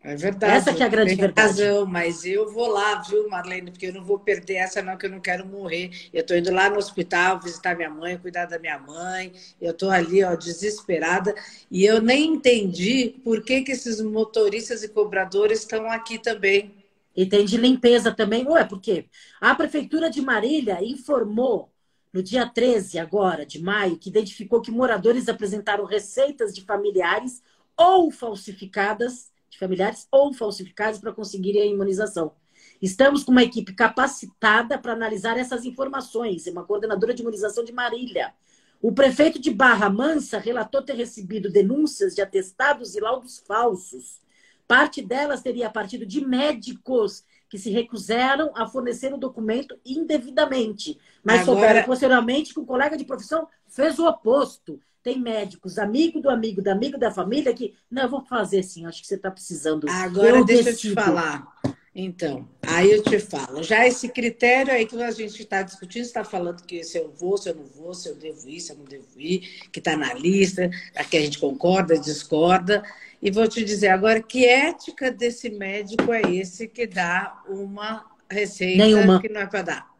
[0.02, 0.56] É verdade.
[0.56, 1.62] Essa que é a grande tem verdade.
[1.62, 3.70] razão, mas eu vou lá, viu, Marlene?
[3.70, 5.90] Porque eu não vou perder essa, não, que eu não quero morrer.
[6.10, 9.32] Eu estou indo lá no hospital visitar minha mãe, cuidar da minha mãe.
[9.60, 11.34] Eu estou ali, ó, desesperada.
[11.70, 16.79] E eu nem entendi por que, que esses motoristas e cobradores estão aqui também.
[17.20, 18.48] E tem de limpeza também.
[18.48, 19.04] Ué, por quê?
[19.38, 21.70] A Prefeitura de Marília informou
[22.10, 27.42] no dia 13 agora de maio que identificou que moradores apresentaram receitas de familiares
[27.76, 32.32] ou falsificadas, de familiares ou falsificadas para conseguirem a imunização.
[32.80, 37.72] Estamos com uma equipe capacitada para analisar essas informações, é uma coordenadora de imunização de
[37.72, 38.32] Marília.
[38.80, 44.22] O prefeito de Barra Mansa relatou ter recebido denúncias de atestados e laudos falsos.
[44.70, 50.96] Parte delas teria partido de médicos que se recusaram a fornecer o documento indevidamente.
[51.24, 54.78] Mas Agora- souberam posteriormente que o colega de profissão fez o oposto.
[55.02, 57.74] Tem médicos, amigo do amigo, do amigo da família, que.
[57.90, 59.88] Não, eu vou fazer sim, acho que você está precisando.
[59.90, 61.02] Agora, Eu deixa eu te decido.
[61.02, 61.48] falar.
[61.94, 63.62] Então, aí eu te falo.
[63.64, 67.36] Já esse critério aí que a gente está discutindo, está falando que se eu vou,
[67.36, 69.40] se eu não vou, se eu devo ir, se eu não devo ir,
[69.72, 72.82] que está na lista, aqui a gente concorda, discorda.
[73.20, 78.84] E vou te dizer agora que ética desse médico é esse que dá uma receita
[78.84, 79.20] Nenhuma.
[79.20, 79.90] que não é para dar.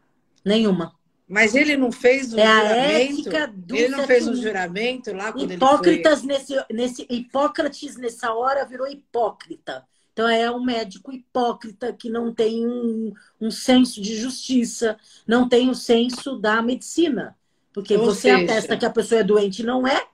[0.45, 0.95] Nenhuma.
[1.27, 2.81] Mas ele não fez o é juramento.
[2.81, 6.37] A ética do ele não fez o juramento lá quando Hipócritas ele foi...
[6.37, 9.85] nesse, nesse Hipócrates nessa hora virou hipócrita.
[10.13, 15.67] Então é um médico hipócrita que não tem um, um senso de justiça, não tem
[15.67, 17.37] o um senso da medicina.
[17.73, 18.43] Porque Ou você seja...
[18.43, 20.05] atesta que a pessoa é doente não é.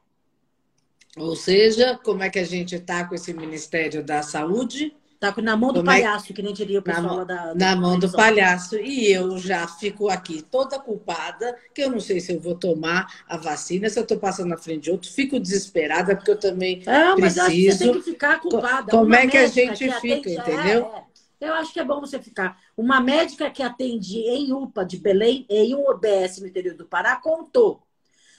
[1.17, 4.95] Ou seja, como é que a gente está com esse Ministério da Saúde?
[5.19, 6.35] Tá na mão do Como palhaço, é...
[6.35, 8.75] que nem diria o pessoal na, da, Na mão do palhaço.
[8.77, 13.23] E eu já fico aqui toda culpada, que eu não sei se eu vou tomar
[13.27, 15.11] a vacina, se eu estou passando na frente de outro.
[15.11, 17.77] Fico desesperada, porque eu também é, mas preciso.
[17.77, 18.91] Você tem que ficar culpada.
[18.91, 20.33] Como Uma é que a gente que fica, atende...
[20.35, 20.91] entendeu?
[20.93, 21.49] É, é.
[21.49, 22.59] Eu acho que é bom você ficar.
[22.75, 27.15] Uma médica que atende em UPA de Belém, em um OBS no interior do Pará,
[27.15, 27.81] contou.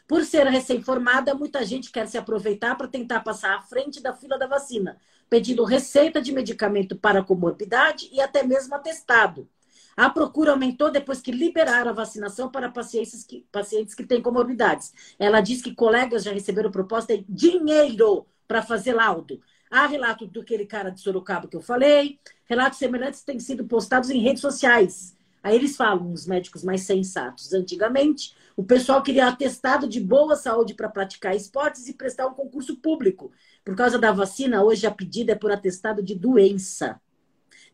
[0.07, 4.39] Por ser recém-formada, muita gente quer se aproveitar para tentar passar à frente da fila
[4.39, 4.97] da vacina
[5.29, 9.49] pedindo receita de medicamento para comorbidade e até mesmo atestado.
[9.97, 14.93] A procura aumentou depois que liberaram a vacinação para pacientes que, pacientes que têm comorbidades.
[15.19, 19.41] Ela diz que colegas já receberam proposta de dinheiro para fazer laudo.
[19.69, 22.19] Há relato do aquele cara de Sorocaba que eu falei.
[22.45, 25.17] Relatos semelhantes têm sido postados em redes sociais.
[25.43, 27.53] Aí eles falam, os médicos mais sensatos.
[27.53, 32.77] Antigamente, o pessoal queria atestado de boa saúde para praticar esportes e prestar um concurso
[32.79, 33.31] público.
[33.65, 37.01] Por causa da vacina, hoje a pedida é por atestado de doença.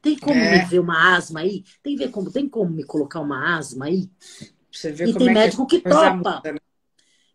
[0.03, 0.59] Tem como é.
[0.59, 1.65] me ver uma asma aí?
[1.83, 4.11] Tem, ver como, tem como me colocar uma asma aí?
[4.71, 6.17] Você vê e como tem é médico que, que topa.
[6.17, 6.59] Muda, né?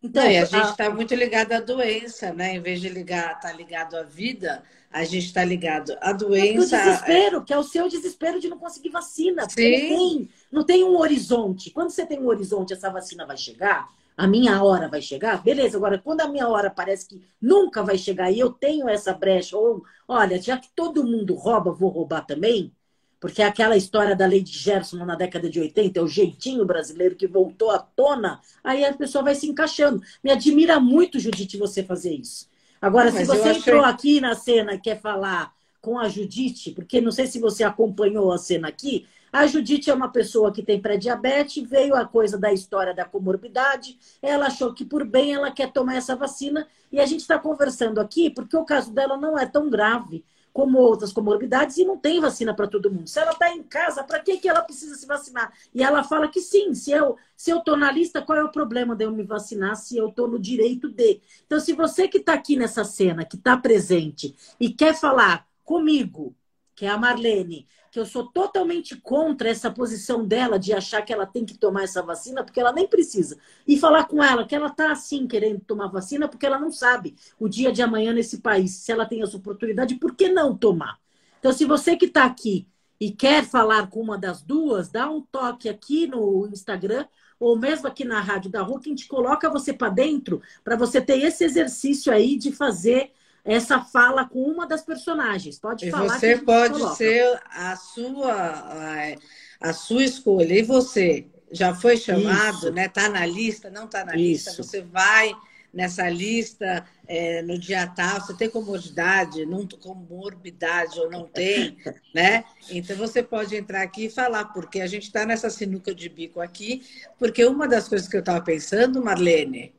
[0.04, 2.54] Então, Não, e a gente está muito ligado à doença, né?
[2.54, 6.78] Em vez de ligar, estar tá ligado à vida, a gente está ligado à doença.
[6.78, 9.48] É o desespero, que é o seu desespero de não conseguir vacina.
[9.50, 9.72] Sim.
[9.72, 11.70] Não tem, não tem um horizonte.
[11.70, 15.78] Quando você tem um horizonte, essa vacina vai chegar, a minha hora vai chegar, beleza.
[15.78, 19.56] Agora, quando a minha hora parece que nunca vai chegar e eu tenho essa brecha,
[19.56, 22.74] ou olha, já que todo mundo rouba, vou roubar também,
[23.20, 26.66] porque é aquela história da lei de Gerson na década de 80, é o jeitinho
[26.66, 30.02] brasileiro que voltou à tona, aí a pessoa vai se encaixando.
[30.24, 32.49] Me admira muito, Judite, você fazer isso.
[32.82, 37.02] Agora, Mas se você entrou aqui na cena e quer falar com a Judite, porque
[37.02, 40.82] não sei se você acompanhou a cena aqui, a Judite é uma pessoa que tem
[40.82, 45.72] pré-diabetes, veio a coisa da história da comorbidade, ela achou que por bem ela quer
[45.72, 49.46] tomar essa vacina, e a gente está conversando aqui porque o caso dela não é
[49.46, 50.24] tão grave
[50.60, 53.08] como outras comorbidades, e não tem vacina para todo mundo.
[53.08, 55.54] Se ela está em casa, para que, que ela precisa se vacinar?
[55.74, 58.52] E ela fala que sim, se eu se eu estou na lista, qual é o
[58.52, 61.22] problema de eu me vacinar se eu estou no direito de?
[61.46, 66.36] Então, se você que está aqui nessa cena, que está presente e quer falar comigo,
[66.76, 71.12] que é a Marlene, que eu sou totalmente contra essa posição dela de achar que
[71.12, 73.38] ela tem que tomar essa vacina porque ela nem precisa.
[73.68, 77.16] E falar com ela que ela está assim querendo tomar vacina porque ela não sabe
[77.40, 78.72] o dia de amanhã nesse país.
[78.72, 81.00] Se ela tem essa oportunidade, por que não tomar?
[81.40, 82.68] Então, se você que está aqui
[83.00, 87.06] e quer falar com uma das duas, dá um toque aqui no Instagram
[87.40, 90.76] ou mesmo aqui na Rádio da Rua, que a gente coloca você para dentro para
[90.76, 93.12] você ter esse exercício aí de fazer
[93.44, 95.60] essa fala com uma das personagens.
[95.60, 96.20] Pode e falar.
[96.20, 96.96] Você pode coloca.
[96.96, 99.16] ser a sua,
[99.60, 100.54] a, sua escolha.
[100.54, 102.72] E você já foi chamado, Isso.
[102.72, 102.86] né?
[102.86, 104.50] Está na lista, não está na Isso.
[104.50, 105.34] lista, você vai
[105.74, 111.78] nessa lista é, no dia tal, você tem comodidade, não comorbidade ou não tem,
[112.14, 112.44] né?
[112.70, 116.42] Então você pode entrar aqui e falar, porque a gente está nessa sinuca de bico
[116.42, 116.84] aqui,
[117.18, 119.74] porque uma das coisas que eu estava pensando, Marlene,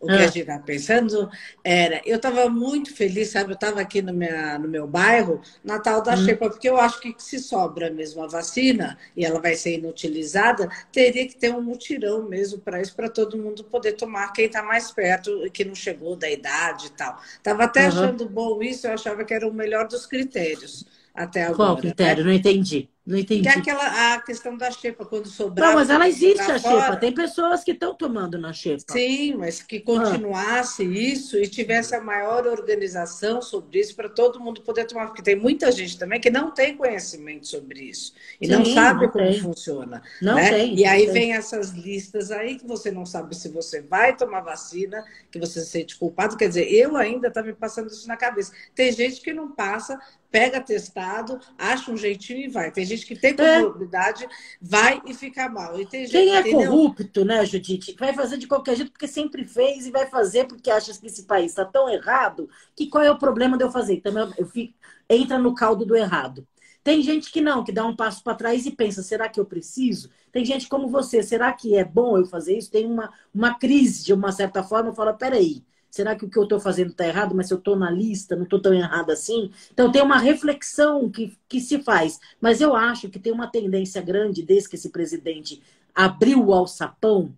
[0.00, 0.16] o que ah.
[0.16, 1.30] a gente estava pensando
[1.64, 3.50] era, eu estava muito feliz, sabe?
[3.50, 6.24] Eu estava aqui no, minha, no meu bairro, Natal da hum.
[6.24, 10.68] Xepa, porque eu acho que se sobra mesmo a vacina e ela vai ser inutilizada,
[10.92, 14.62] teria que ter um mutirão mesmo para isso, para todo mundo poder tomar, quem está
[14.62, 17.20] mais perto e que não chegou da idade e tal.
[17.36, 17.88] Estava até uhum.
[17.88, 21.56] achando bom isso, eu achava que era o melhor dos critérios até agora.
[21.56, 22.24] Qual critério?
[22.24, 22.30] Né?
[22.30, 22.88] Não entendi.
[23.08, 23.40] Não entendi.
[23.40, 25.70] Que é aquela a questão da xepa, quando sobrar.
[25.70, 26.94] Não, mas ela existe a xepa.
[26.96, 28.92] Tem pessoas que estão tomando na xepa.
[28.92, 30.84] Sim, mas que continuasse ah.
[30.84, 35.06] isso e tivesse a maior organização sobre isso para todo mundo poder tomar.
[35.06, 39.06] Porque tem muita gente também que não tem conhecimento sobre isso e Sim, não sabe
[39.06, 39.40] não como tem.
[39.40, 40.02] funciona.
[40.20, 40.50] Não né?
[40.50, 40.78] tem.
[40.78, 41.12] E aí tem.
[41.14, 45.60] vem essas listas aí que você não sabe se você vai tomar vacina, que você
[45.60, 46.36] se sente culpado.
[46.36, 48.52] Quer dizer, eu ainda está me passando isso na cabeça.
[48.74, 49.98] Tem gente que não passa
[50.30, 52.70] pega testado, acha um jeitinho e vai.
[52.70, 53.60] Tem gente que tem é.
[53.60, 54.28] comorbidade, é.
[54.60, 55.78] vai e fica mal.
[55.80, 56.70] E tem gente, Quem é entendeu?
[56.70, 57.96] corrupto, né, Judite?
[57.98, 61.24] Vai fazer de qualquer jeito porque sempre fez e vai fazer porque acha que esse
[61.24, 63.94] país está tão errado que qual é o problema de eu fazer?
[63.94, 64.74] Então eu, eu fico,
[65.08, 66.46] entra no caldo do errado.
[66.82, 69.44] Tem gente que não, que dá um passo para trás e pensa: será que eu
[69.44, 70.10] preciso?
[70.32, 72.70] Tem gente como você, será que é bom eu fazer isso?
[72.70, 75.62] Tem uma, uma crise de uma certa forma, fala: peraí,
[75.98, 77.34] Será que o que eu estou fazendo está errado?
[77.34, 79.50] Mas eu estou na lista, não estou tão errado assim?
[79.72, 82.20] Então, tem uma reflexão que, que se faz.
[82.40, 85.60] Mas eu acho que tem uma tendência grande, desde que esse presidente
[85.92, 87.36] abriu o alçapão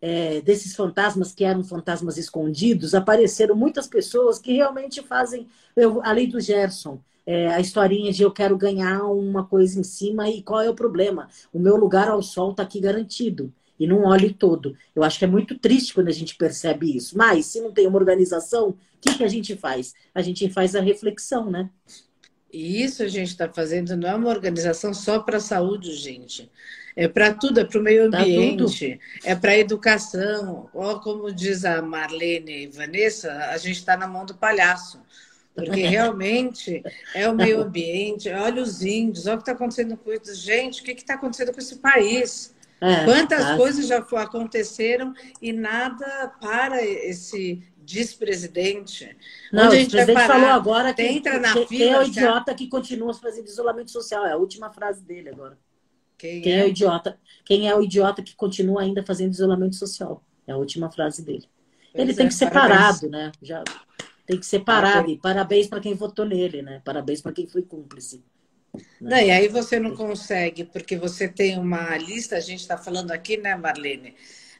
[0.00, 6.12] é, desses fantasmas que eram fantasmas escondidos, apareceram muitas pessoas que realmente fazem eu, a
[6.12, 7.00] lei do Gerson.
[7.26, 10.74] É, a historinha de eu quero ganhar uma coisa em cima e qual é o
[10.74, 11.28] problema?
[11.52, 14.76] O meu lugar ao sol está aqui garantido e não olhe todo.
[14.94, 17.16] Eu acho que é muito triste quando a gente percebe isso.
[17.16, 19.94] Mas se não tem uma organização, o que, que a gente faz?
[20.14, 21.70] A gente faz a reflexão, né?
[22.52, 26.50] E isso a gente está fazendo não é uma organização só para a saúde, gente.
[26.96, 30.68] É para tudo, é para o meio ambiente, tá é para a educação.
[30.72, 35.00] Ou como diz a Marlene e Vanessa, a gente está na mão do palhaço.
[35.54, 36.82] Porque realmente
[37.14, 40.34] é o meio ambiente, olha os índios, olha o que está acontecendo com isso.
[40.34, 42.54] Gente, o que está acontecendo com esse país?
[42.80, 43.56] É, Quantas tá.
[43.56, 45.12] coisas já aconteceram
[45.42, 49.16] e nada para esse despresidente.
[49.52, 52.54] Não, Onde o presidente falou agora que, entra na que, fila, quem é o idiota
[52.54, 54.26] que continua fazendo isolamento social.
[54.26, 55.58] É a última frase dele agora.
[56.18, 56.60] Quem, quem é?
[56.60, 56.64] é?
[56.64, 57.18] o idiota?
[57.44, 60.22] Quem é o idiota que continua ainda fazendo isolamento social?
[60.46, 61.46] É a última frase dele.
[61.92, 62.78] Pois Ele é, tem que ser parabéns.
[62.78, 63.32] parado, né?
[63.40, 63.64] Já
[64.26, 65.10] tem que ser parado.
[65.10, 66.82] E parabéns para quem votou nele, né?
[66.84, 68.22] Parabéns para quem foi cúmplice.
[69.00, 69.10] Né?
[69.10, 73.10] Não, e aí você não consegue, porque você tem uma lista, a gente está falando
[73.10, 74.14] aqui, né, Marlene?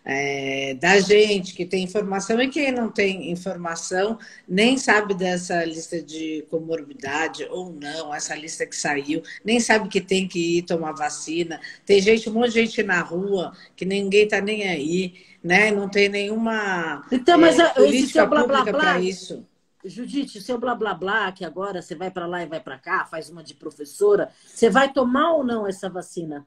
[0.09, 6.01] é, da gente que tem informação e quem não tem informação nem sabe dessa lista
[6.01, 10.93] de comorbidade ou não, essa lista que saiu, nem sabe que tem que ir tomar
[10.93, 11.61] vacina.
[11.85, 15.71] Tem gente, um monte de gente na rua que ninguém está nem aí, né?
[15.71, 19.47] Não tem nenhuma então, mas, é, política blá, blá, pública para isso.
[19.89, 22.79] Judite, o seu blá blá blá, que agora você vai para lá e vai para
[22.79, 26.47] cá, faz uma de professora, você vai tomar ou não essa vacina?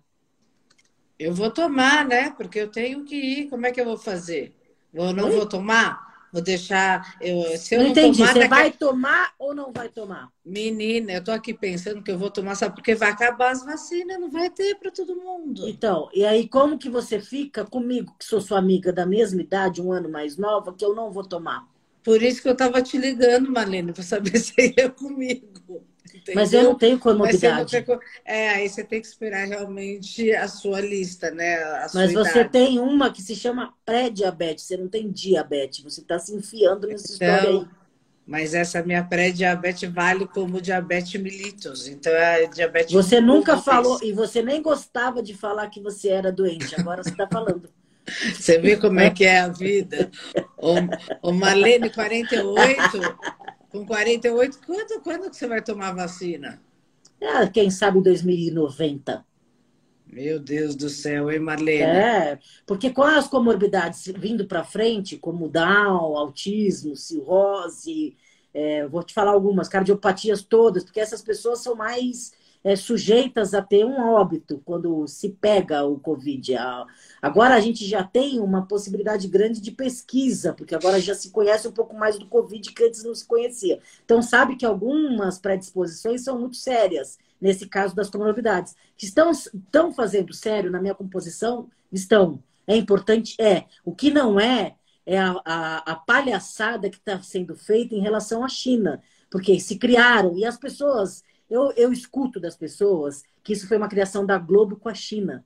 [1.17, 2.31] Eu vou tomar, né?
[2.31, 3.49] Porque eu tenho que ir.
[3.49, 4.55] Como é que eu vou fazer?
[4.91, 5.35] Eu não Oi?
[5.35, 6.11] vou tomar?
[6.33, 7.15] Vou deixar.
[7.21, 8.19] Eu, se eu não, não entendi.
[8.19, 8.49] Tomar, Você daqui...
[8.49, 10.29] vai tomar ou não vai tomar?
[10.43, 12.73] Menina, eu tô aqui pensando que eu vou tomar, sabe?
[12.73, 15.67] Porque vai acabar as vacinas, não vai ter para todo mundo.
[15.67, 19.81] Então, e aí como que você fica comigo, que sou sua amiga da mesma idade,
[19.81, 21.67] um ano mais nova, que eu não vou tomar?
[22.03, 25.85] Por isso que eu estava te ligando, Marlene, para saber se ia comigo.
[26.21, 26.35] Entendeu?
[26.35, 27.83] Mas eu não tenho comorbidade.
[27.83, 27.99] Tem...
[28.25, 31.57] É, aí você tem que esperar realmente a sua lista, né?
[31.93, 32.49] Mas você idade.
[32.49, 37.15] tem uma que se chama pré-diabetes, você não tem diabetes, você está se enfiando nessa
[37.15, 37.67] então, história aí.
[38.25, 41.87] Mas essa minha pré-diabetes vale como diabetes mellitus.
[41.87, 42.93] Então é diabetes.
[42.93, 47.09] Você nunca falou, e você nem gostava de falar que você era doente, agora você
[47.09, 47.69] está falando.
[48.05, 50.09] Você vê como é que é a vida?
[50.57, 52.81] O, o Marlene, 48,
[53.69, 56.61] com 48, quando, quando que você vai tomar vacina?
[57.21, 59.25] Ah, quem sabe 2090.
[60.11, 61.83] Meu Deus do céu, hein, Marlene?
[61.83, 68.17] É, porque com as comorbidades vindo para frente, como Down, autismo, cirrose,
[68.53, 72.33] é, vou te falar algumas, cardiopatias todas, porque essas pessoas são mais
[72.63, 76.55] é, sujeitas a ter um óbito quando se pega o Covid.
[77.21, 81.67] Agora a gente já tem uma possibilidade grande de pesquisa, porque agora já se conhece
[81.67, 83.79] um pouco mais do Covid que antes não se conhecia.
[84.05, 88.75] Então, sabe que algumas predisposições são muito sérias, nesse caso das comorbidades.
[88.95, 91.67] Que estão, estão fazendo sério na minha composição?
[91.91, 92.41] Estão.
[92.67, 93.35] É importante?
[93.41, 93.65] É.
[93.83, 98.43] O que não é, é a, a, a palhaçada que está sendo feita em relação
[98.43, 99.01] à China.
[99.29, 103.89] Porque se criaram, e as pessoas eu, eu escuto das pessoas que isso foi uma
[103.89, 105.45] criação da Globo com a China.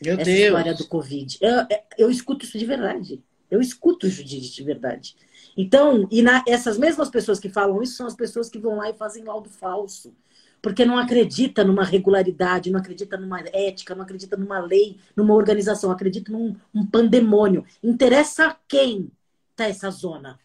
[0.00, 0.46] Meu essa Deus.
[0.46, 1.38] história do Covid.
[1.40, 1.66] Eu,
[1.98, 3.22] eu escuto isso de verdade.
[3.50, 5.16] Eu escuto, Judite, de verdade.
[5.56, 8.88] Então, e na, essas mesmas pessoas que falam isso são as pessoas que vão lá
[8.88, 10.14] e fazem laudo falso.
[10.62, 15.90] Porque não acredita numa regularidade, não acredita numa ética, não acredita numa lei, numa organização,
[15.90, 17.64] acredita num um pandemônio.
[17.82, 19.10] Interessa a quem
[19.50, 20.38] está essa zona?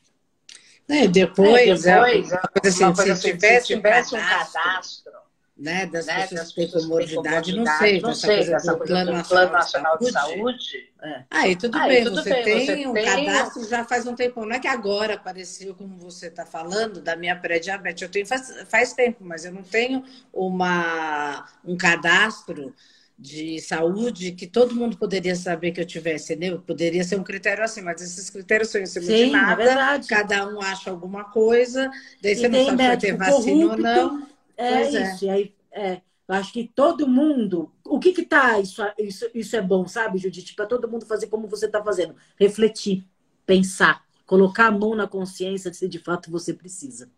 [0.88, 5.12] É, depois, é, depois é, assim, se, assim, tivesse, se tivesse um cadastro, cadastro
[5.58, 9.28] né, das né, pessoas que têm comorbidade, não sei, não sei, essa coisa plano, do
[9.28, 10.38] plano nacional de saúde.
[10.38, 10.94] saúde.
[11.02, 11.24] É.
[11.32, 14.16] Aí tudo Aí, bem, tudo você, bem tem você um tem cadastro já faz um
[14.16, 14.46] tempo.
[14.46, 18.02] Não é que agora apareceu, como você está falando, da minha pré-diabetes.
[18.02, 22.76] Eu tenho faz, faz tempo, mas eu não tenho uma, um cadastro
[23.18, 26.60] de saúde que todo mundo poderia saber que eu tivesse, entendeu?
[26.60, 29.64] Poderia ser um critério assim, mas esses critérios são em cima Sim, de nada.
[29.64, 30.08] É verdade.
[30.08, 31.90] Cada um acha alguma coisa,
[32.22, 34.28] daí e você não sabe se ter vacina ou não.
[34.58, 35.14] É pois é.
[35.14, 35.26] isso.
[35.26, 35.28] É.
[35.28, 37.72] E aí, é, eu acho que todo mundo.
[37.86, 38.60] O que que tá?
[38.60, 40.54] Isso, isso, isso é bom, sabe, Judite?
[40.54, 42.16] Para todo mundo fazer como você está fazendo.
[42.38, 43.06] Refletir,
[43.46, 47.10] pensar, colocar a mão na consciência de se de fato você precisa.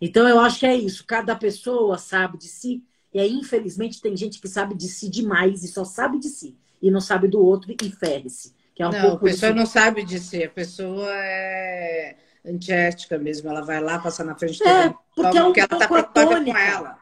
[0.00, 1.04] Então, eu acho que é isso.
[1.06, 2.82] Cada pessoa sabe de si
[3.12, 6.56] e aí, infelizmente, tem gente que sabe de si demais e só sabe de si.
[6.80, 8.54] E não sabe do outro e ferre-se.
[8.74, 10.44] Que é um não, a pessoa não sabe de si.
[10.44, 13.50] A pessoa é antiética mesmo.
[13.50, 16.56] Ela vai lá, passa na frente é, porque, é um, porque ela está preocupada com
[16.56, 17.00] ela.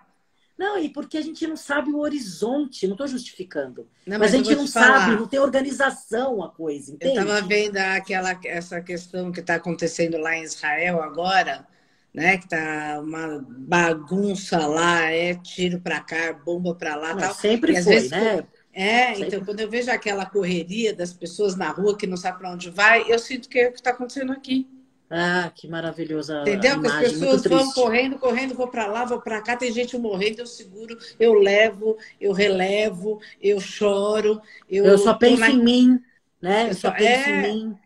[0.59, 3.88] Não, e porque a gente não sabe o horizonte, não estou justificando.
[4.04, 7.16] Não, mas, mas, a gente não sabe, não tem organização a coisa, entende?
[7.16, 11.64] Eu estava vendo aquela, essa questão que está acontecendo lá em Israel agora,
[12.12, 12.38] né?
[12.38, 17.14] Que tá uma bagunça lá, é tiro para cá, bomba para lá.
[17.14, 17.34] Não, tal.
[17.34, 18.44] Sempre e, foi, vezes, né?
[18.72, 19.26] É, sempre.
[19.26, 22.70] então quando eu vejo aquela correria das pessoas na rua que não sabe para onde
[22.70, 24.68] vai, eu sinto que é o que está acontecendo aqui.
[25.11, 26.42] Ah, que maravilhosa.
[26.42, 26.80] Entendeu?
[26.80, 30.40] Que as pessoas vão correndo, correndo, vou para lá, vou para cá, tem gente morrendo,
[30.40, 34.40] eu seguro, eu levo, eu relevo, eu choro.
[34.68, 35.50] Eu, eu só penso na...
[35.50, 36.00] em mim,
[36.42, 36.68] né?
[36.68, 37.48] Eu só penso é...
[37.48, 37.78] em mim.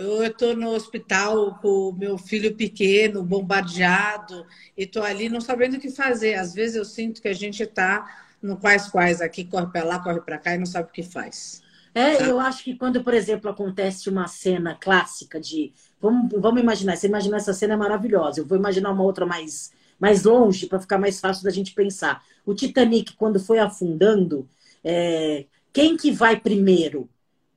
[0.00, 4.46] Eu estou no hospital com o meu filho pequeno, bombardeado,
[4.76, 6.34] e estou ali não sabendo o que fazer.
[6.34, 8.06] Às vezes eu sinto que a gente está
[8.42, 11.02] no quais quais aqui, corre para lá, corre para cá e não sabe o que
[11.02, 11.62] faz.
[11.94, 12.24] É, tá?
[12.24, 15.72] eu acho que quando, por exemplo, acontece uma cena clássica de.
[16.00, 18.40] Vamos, vamos imaginar, você imagina essa cena é maravilhosa.
[18.40, 22.24] Eu vou imaginar uma outra mais, mais longe para ficar mais fácil da gente pensar.
[22.46, 24.48] O Titanic, quando foi afundando,
[24.82, 25.44] é,
[25.74, 27.06] quem que vai primeiro?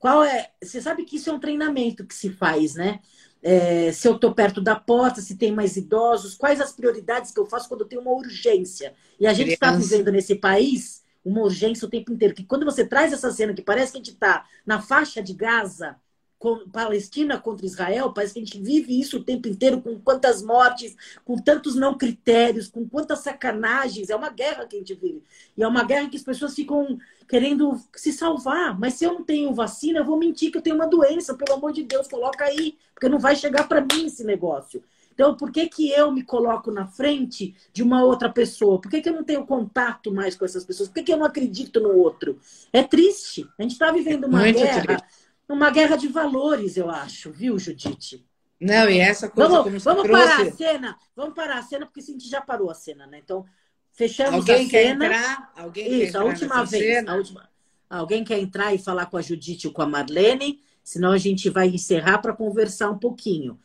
[0.03, 0.51] Qual é?
[0.61, 2.99] Você sabe que isso é um treinamento que se faz, né?
[3.41, 7.39] É, se eu estou perto da porta, se tem mais idosos, quais as prioridades que
[7.39, 8.93] eu faço quando eu tenho uma urgência.
[9.17, 12.35] E a gente está vivendo nesse país uma urgência o tempo inteiro.
[12.35, 15.33] Que quando você traz essa cena que parece que a gente está na faixa de
[15.33, 15.95] Gaza,
[16.43, 20.43] com Palestina contra Israel, parece que a gente vive isso o tempo inteiro, com quantas
[20.43, 24.09] mortes, com tantos não critérios, com quantas sacanagens.
[24.09, 25.23] É uma guerra que a gente vive.
[25.55, 26.97] E é uma guerra que as pessoas ficam
[27.29, 28.77] querendo se salvar.
[28.77, 31.33] Mas se eu não tenho vacina, eu vou mentir que eu tenho uma doença.
[31.33, 34.83] Pelo amor de Deus, coloca aí, porque não vai chegar para mim esse negócio.
[35.13, 38.81] Então, por que, que eu me coloco na frente de uma outra pessoa?
[38.81, 40.89] Por que, que eu não tenho contato mais com essas pessoas?
[40.89, 42.37] Por que, que eu não acredito no outro?
[42.73, 43.47] É triste.
[43.57, 45.22] A gente está vivendo uma Muito guerra, triste.
[45.47, 48.25] Uma guerra de valores, eu acho, viu, Judite?
[48.59, 52.03] Não, e essa coisa vamos, vamos parar a cena, vamos parar a cena, porque a
[52.03, 53.19] gente já parou a cena, né?
[53.21, 53.45] Então,
[53.91, 55.07] fechamos Alguém a cena.
[55.09, 55.53] Quer entrar?
[55.55, 56.83] Alguém Isso, quer entrar a última vez.
[56.83, 57.11] Cena?
[57.11, 57.49] A última...
[57.89, 60.63] Alguém quer entrar e falar com a Judite ou com a Marlene?
[60.83, 63.59] Senão a gente vai encerrar para conversar um pouquinho.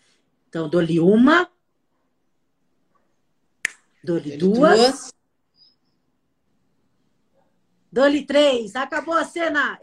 [0.48, 1.48] Então, dou-lhe uma.
[4.02, 4.78] Dou-lhe duas.
[4.78, 5.14] duas.
[7.90, 8.76] Dou-lhe três.
[8.76, 9.78] Acabou a cena.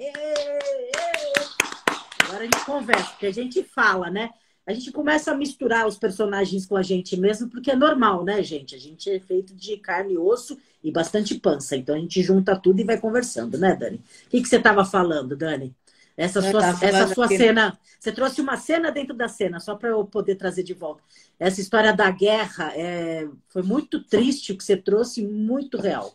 [2.35, 4.29] Agora a gente conversa, porque a gente fala, né?
[4.67, 8.43] A gente começa a misturar os personagens com a gente mesmo, porque é normal, né,
[8.43, 8.75] gente?
[8.75, 11.77] A gente é feito de carne e osso e bastante pança.
[11.77, 14.01] Então a gente junta tudo e vai conversando, né, Dani?
[14.25, 15.73] O que, que você estava falando, Dani?
[16.17, 17.79] Essa sua, essa sua cena.
[17.99, 21.01] Você trouxe uma cena dentro da cena, só para eu poder trazer de volta.
[21.39, 26.13] Essa história da guerra é, foi muito triste o que você trouxe, muito real.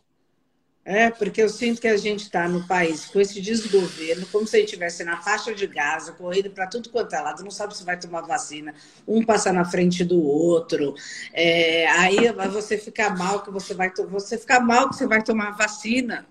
[0.90, 4.56] É, porque eu sinto que a gente está no país com esse desgoverno, como se
[4.56, 7.76] a gente estivesse na faixa de Gaza, correndo para tudo quanto é lado, não sabe
[7.76, 8.74] se vai tomar vacina,
[9.06, 10.96] um passa na frente do outro.
[11.32, 12.16] É, aí
[12.50, 16.26] você fica mal que você vai você fica mal que você vai tomar vacina.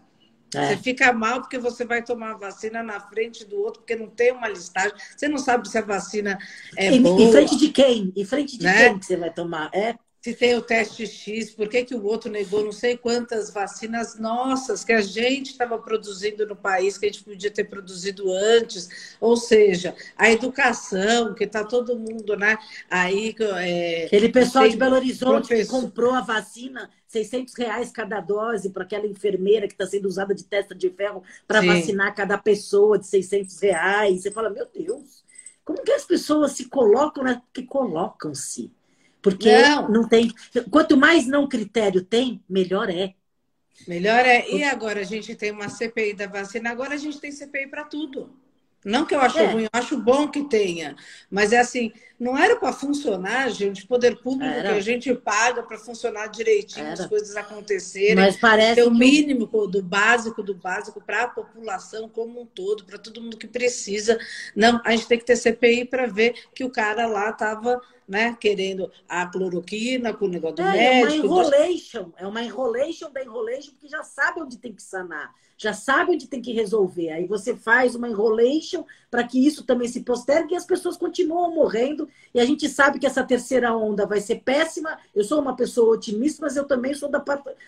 [0.53, 0.68] É.
[0.68, 4.07] Você fica mal porque você vai tomar a vacina na frente do outro, porque não
[4.07, 4.91] tem uma listagem.
[5.16, 6.38] Você não sabe se a vacina
[6.76, 7.22] é em, boa.
[7.22, 8.12] Em frente de quem?
[8.14, 8.89] Em frente de né?
[8.89, 9.70] quem que você vai tomar?
[9.74, 9.95] É
[10.30, 14.19] se tem o teste X, por que, que o outro negou não sei quantas vacinas
[14.19, 19.15] nossas que a gente estava produzindo no país, que a gente podia ter produzido antes.
[19.19, 22.57] Ou seja, a educação, que está todo mundo, né?
[22.89, 23.36] Aí.
[23.57, 25.80] É, Aquele pessoal de Belo Horizonte professor...
[25.80, 30.36] que comprou a vacina, 600 reais cada dose para aquela enfermeira que está sendo usada
[30.36, 34.21] de testa de ferro para vacinar cada pessoa de 600 reais.
[34.21, 35.23] Você fala, meu Deus,
[35.65, 37.41] como que as pessoas se colocam, né?
[37.51, 38.71] Que colocam-se
[39.22, 39.89] porque não.
[39.89, 40.32] não tem.
[40.70, 43.13] Quanto mais não critério tem, melhor é.
[43.88, 44.49] Melhor é.
[44.49, 47.84] E agora a gente tem uma CPI da vacina, agora a gente tem CPI para
[47.84, 48.30] tudo.
[48.84, 49.45] Não que eu acho é.
[49.47, 50.95] ruim, eu acho bom que tenha.
[51.30, 54.70] Mas é assim, não era para funcionar, gente, poder público era.
[54.70, 57.01] que a gente paga para funcionar direitinho, era.
[57.01, 58.15] as coisas acontecerem.
[58.15, 62.84] Mas parece ter o mínimo do básico do básico para a população como um todo,
[62.84, 64.20] para todo mundo que precisa.
[64.53, 68.36] Não, a gente tem que ter CPI para ver que o cara lá estava né,
[68.39, 71.13] querendo a cloroquina com o negócio do é, médico.
[71.13, 75.32] É uma enrolation, é uma enrolation da enrolation, porque já sabe onde tem que sanar,
[75.55, 77.11] já sabe onde tem que resolver.
[77.11, 81.53] Aí você faz uma enrolation para que isso também se postergue e as pessoas continuam
[81.53, 82.09] morrendo.
[82.34, 84.97] E a gente sabe que essa terceira onda vai ser péssima.
[85.16, 87.24] Eu sou uma pessoa otimista, mas eu também sou da,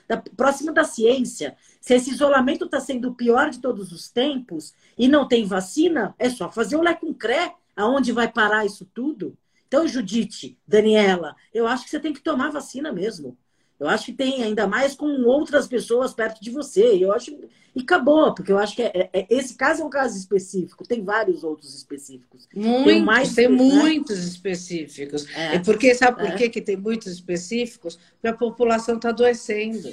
[0.07, 1.55] da próxima da ciência.
[1.79, 6.15] Se esse isolamento está sendo o pior de todos os tempos e não tem vacina,
[6.19, 7.53] é só fazer o Lecumcré.
[7.75, 9.35] Aonde vai parar isso tudo?
[9.67, 13.37] Então, Judite, Daniela, eu acho que você tem que tomar vacina mesmo.
[13.81, 17.03] Eu acho que tem, ainda mais com outras pessoas perto de você.
[17.03, 17.35] Eu acho.
[17.75, 20.85] E acabou, porque eu acho que é, é, é esse caso é um caso específico,
[20.85, 22.47] tem vários outros específicos.
[22.53, 23.55] Muitos, tem, mais, tem né?
[23.55, 25.25] muitos específicos.
[25.33, 26.49] É, e porque, sabe por é.
[26.49, 27.95] que tem muitos específicos?
[27.95, 29.91] Porque a população está adoecendo.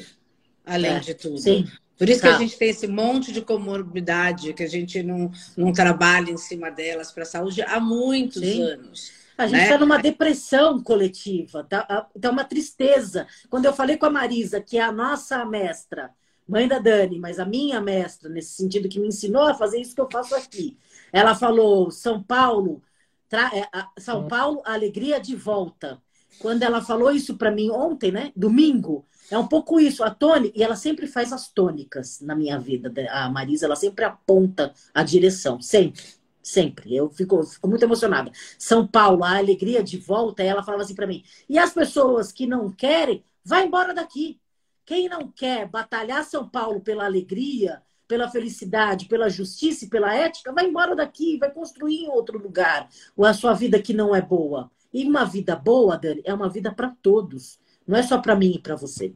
[0.66, 1.39] além é, de tudo.
[1.39, 1.66] Sim.
[1.97, 2.28] Por isso tá.
[2.28, 6.36] que a gente tem esse monte de comorbidade, que a gente não, não trabalha em
[6.36, 8.62] cima delas para a saúde há muitos sim.
[8.62, 9.12] anos.
[9.39, 9.80] A gente está né?
[9.80, 13.24] numa depressão coletiva, tá, tá uma tristeza.
[13.49, 16.11] Quando eu falei com a Marisa, que é a nossa mestra,
[16.47, 19.95] mãe da Dani, mas a minha mestra, nesse sentido que me ensinou a fazer isso
[19.95, 20.76] que eu faço aqui.
[21.12, 22.82] Ela falou: São Paulo,
[23.28, 23.49] tra...
[23.55, 23.68] É,
[24.01, 26.03] São Paulo, alegria de volta.
[26.41, 28.32] Quando ela falou isso para mim ontem, né?
[28.34, 30.03] Domingo, é um pouco isso.
[30.03, 32.93] A Tony, e ela sempre faz as tônicas na minha vida.
[33.11, 36.03] A Marisa, ela sempre aponta a direção, sempre.
[36.49, 36.96] Sempre.
[36.96, 38.32] Eu fico, fico, muito emocionada.
[38.59, 41.22] São Paulo, a alegria de volta, ela falava assim para mim.
[41.46, 44.40] E as pessoas que não querem, vai embora daqui.
[44.86, 50.51] Quem não quer batalhar São Paulo pela alegria, pela felicidade, pela justiça e pela ética,
[50.51, 52.88] vai embora daqui, vai construir em outro lugar
[53.22, 54.70] a sua vida que não é boa.
[54.90, 57.61] E uma vida boa, Dani, é uma vida para todos.
[57.86, 59.14] Não é só para mim e para você.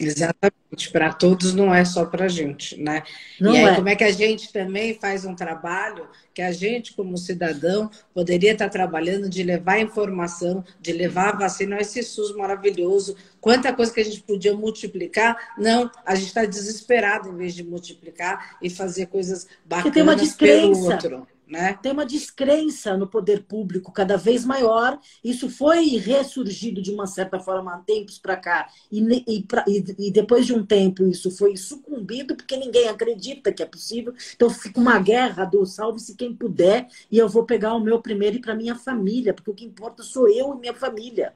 [0.00, 3.02] Exatamente, para todos não é só para a gente, né?
[3.38, 3.74] Não e aí, é.
[3.74, 8.52] como é que a gente também faz um trabalho que a gente, como cidadão, poderia
[8.52, 13.14] estar trabalhando de levar informação, de levar a vacina esse SUS maravilhoso.
[13.40, 15.36] Quanta coisa que a gente podia multiplicar.
[15.58, 20.02] Não, a gente está desesperado em vez de multiplicar e fazer coisas bacanas que tem
[20.02, 20.98] uma descrença.
[21.00, 21.39] pelo outro.
[21.50, 21.74] Né?
[21.82, 25.00] Tem uma descrença no poder público cada vez maior.
[25.22, 28.68] Isso foi ressurgido de uma certa forma há tempos para cá.
[28.90, 33.52] E, e, pra, e, e, depois de um tempo isso foi sucumbido porque ninguém acredita
[33.52, 34.14] que é possível.
[34.36, 38.36] Então fica uma guerra do salve-se quem puder e eu vou pegar o meu primeiro
[38.36, 41.34] e para minha família, porque o que importa sou eu e minha família.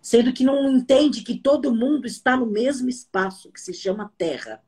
[0.00, 4.62] Sendo que não entende que todo mundo está no mesmo espaço que se chama Terra.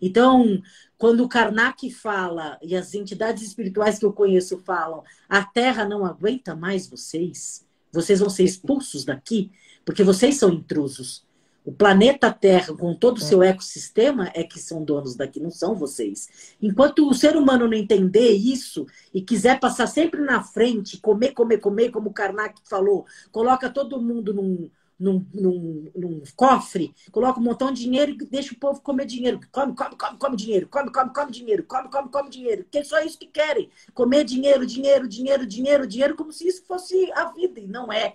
[0.00, 0.62] Então,
[0.98, 6.04] quando o Karnak fala, e as entidades espirituais que eu conheço falam, a Terra não
[6.04, 9.50] aguenta mais vocês, vocês vão ser expulsos daqui,
[9.84, 11.24] porque vocês são intrusos.
[11.66, 15.74] O planeta Terra, com todo o seu ecossistema, é que são donos daqui, não são
[15.74, 16.54] vocês.
[16.62, 21.58] Enquanto o ser humano não entender isso e quiser passar sempre na frente, comer, comer,
[21.58, 27.42] comer, como o Karnak falou, coloca todo mundo num, num, num, num, cofre, coloca um
[27.42, 29.40] montão de dinheiro e deixa o povo comer dinheiro.
[29.52, 32.66] Come, come, come, come dinheiro, come, come, come dinheiro, come, come, come dinheiro.
[32.70, 33.70] Que é só isso que querem.
[33.92, 38.14] Comer dinheiro, dinheiro, dinheiro, dinheiro, dinheiro, como se isso fosse a vida, e não é.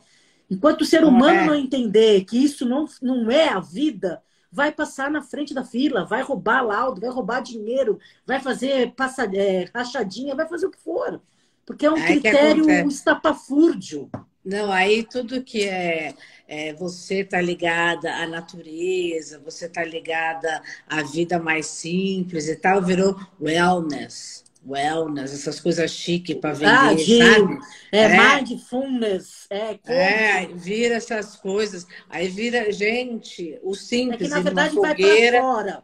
[0.50, 1.48] Enquanto o ser humano não, é.
[1.48, 4.22] não entender que isso não, não é a vida,
[4.52, 9.24] vai passar na frente da fila, vai roubar laudo, vai roubar dinheiro, vai fazer passa,
[9.34, 11.22] é, rachadinha, vai fazer o que for.
[11.66, 14.10] Porque é um é critério estapafúrdio.
[14.44, 16.14] Não, aí tudo que é,
[16.48, 22.82] é você tá ligada à natureza, você tá ligada à vida mais simples e tal,
[22.82, 24.44] virou wellness.
[24.64, 27.60] Wellness, essas coisas chiques para vender, ah, sabe?
[27.92, 29.48] É, é, mindfulness.
[29.50, 31.88] É, é, vira essas coisas.
[32.08, 34.22] Aí vira, gente, o simples.
[34.22, 35.84] É que, na verdade, vai para fora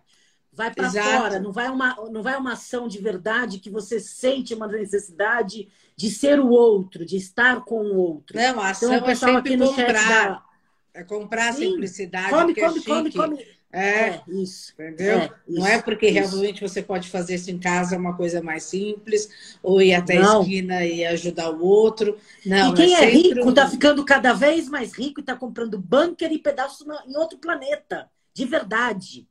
[0.58, 4.56] vai para fora, não vai, uma, não vai uma ação de verdade que você sente
[4.56, 8.38] uma necessidade de ser o outro, de estar com o outro.
[8.38, 10.30] Não, a então, ação então, é sempre comprar.
[10.30, 10.44] Da...
[10.94, 12.30] É comprar a simplicidade.
[12.30, 13.58] Come, come, é come, come.
[13.72, 14.74] É, é, isso.
[14.74, 15.20] Entendeu?
[15.20, 16.16] É, isso, não é porque isso.
[16.16, 19.30] realmente você pode fazer isso em casa, é uma coisa mais simples,
[19.62, 20.40] ou ir até não.
[20.40, 22.18] a esquina e ajudar o outro.
[22.46, 25.80] Não, e quem é, é rico está ficando cada vez mais rico e está comprando
[25.80, 28.10] bunker e pedaços em outro planeta.
[28.34, 29.28] De verdade.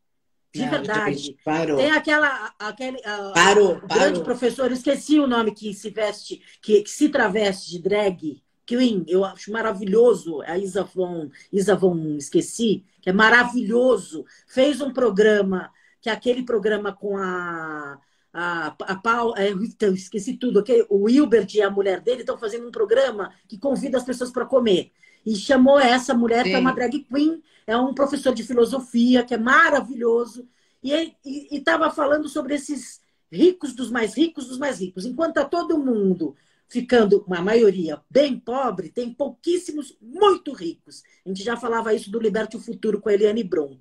[0.57, 1.37] De não, verdade.
[1.45, 1.77] Parou.
[1.77, 6.91] Tem aquela, aquele uh, parou, grande professor, esqueci o nome que se veste, que, que
[6.91, 8.43] se traveste de drag.
[8.65, 10.41] Queen, eu acho maravilhoso.
[10.43, 14.25] A Isa Von, Isa Von, esqueci, que é maravilhoso.
[14.49, 17.99] Fez um programa, que é aquele programa com a
[18.39, 20.85] a, a Paula, é, então, esqueci tudo, okay?
[20.91, 24.45] o Wilbert e a mulher dele estão fazendo um programa que convida as pessoas para
[24.45, 24.93] comer.
[25.27, 26.51] E chamou essa mulher, Sim.
[26.51, 30.49] que é uma drag queen, é um professor de filosofia, que é maravilhoso.
[30.83, 31.17] E
[31.51, 33.01] estava falando sobre esses
[33.31, 35.05] ricos dos mais ricos dos mais ricos.
[35.05, 36.37] Enquanto está todo mundo
[36.69, 41.03] ficando, uma maioria, bem pobre, tem pouquíssimos muito ricos.
[41.25, 43.79] A gente já falava isso do Liberte o Futuro com a Eliane Brum.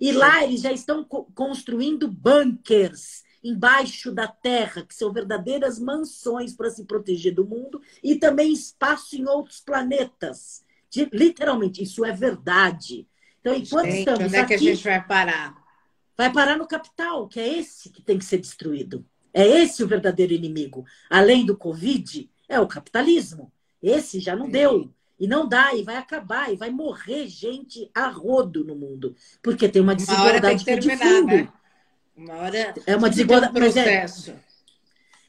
[0.00, 0.18] E Sim.
[0.18, 6.84] lá eles já estão construindo bunkers embaixo da terra, que são verdadeiras mansões para se
[6.84, 10.64] proteger do mundo, e também espaço em outros planetas.
[11.12, 13.06] Literalmente, isso é verdade.
[13.40, 15.54] Então, enquanto gente, estamos onde é que a gente vai parar?
[16.16, 19.04] Vai parar no capital, que é esse que tem que ser destruído.
[19.32, 20.84] É esse o verdadeiro inimigo.
[21.10, 23.52] Além do Covid, é o capitalismo.
[23.82, 24.90] Esse já não deu.
[25.18, 29.14] E não dá, e vai acabar, e vai morrer gente a rodo no mundo.
[29.42, 31.26] Porque tem uma desigualdade uma de fundo.
[31.26, 31.52] Né?
[32.16, 33.52] Uma hora é uma desigualdade.
[33.52, 34.30] Processo.
[34.30, 34.40] Mas, é,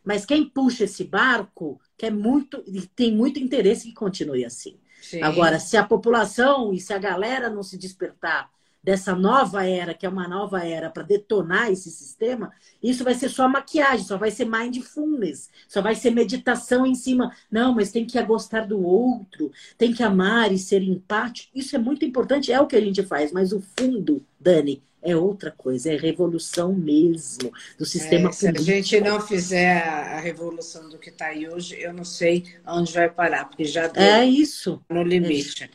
[0.03, 2.63] mas quem puxa esse barco quer muito,
[2.95, 4.77] tem muito interesse que continue assim.
[5.01, 5.21] Sim.
[5.21, 8.49] Agora, se a população e se a galera não se despertar
[8.83, 12.51] dessa nova era, que é uma nova era para detonar esse sistema,
[12.81, 17.35] isso vai ser só maquiagem, só vai ser mindfulness, só vai ser meditação em cima.
[17.51, 21.51] Não, mas tem que gostar do outro, tem que amar e ser empático.
[21.53, 25.15] Isso é muito importante, é o que a gente faz, mas o fundo, Dani, é
[25.15, 28.65] outra coisa, é revolução mesmo do sistema é, se político.
[28.65, 32.43] Se a gente não fizer a revolução do que está aí hoje, eu não sei
[32.65, 34.81] onde vai parar, porque já deu é isso.
[34.89, 35.69] no limite.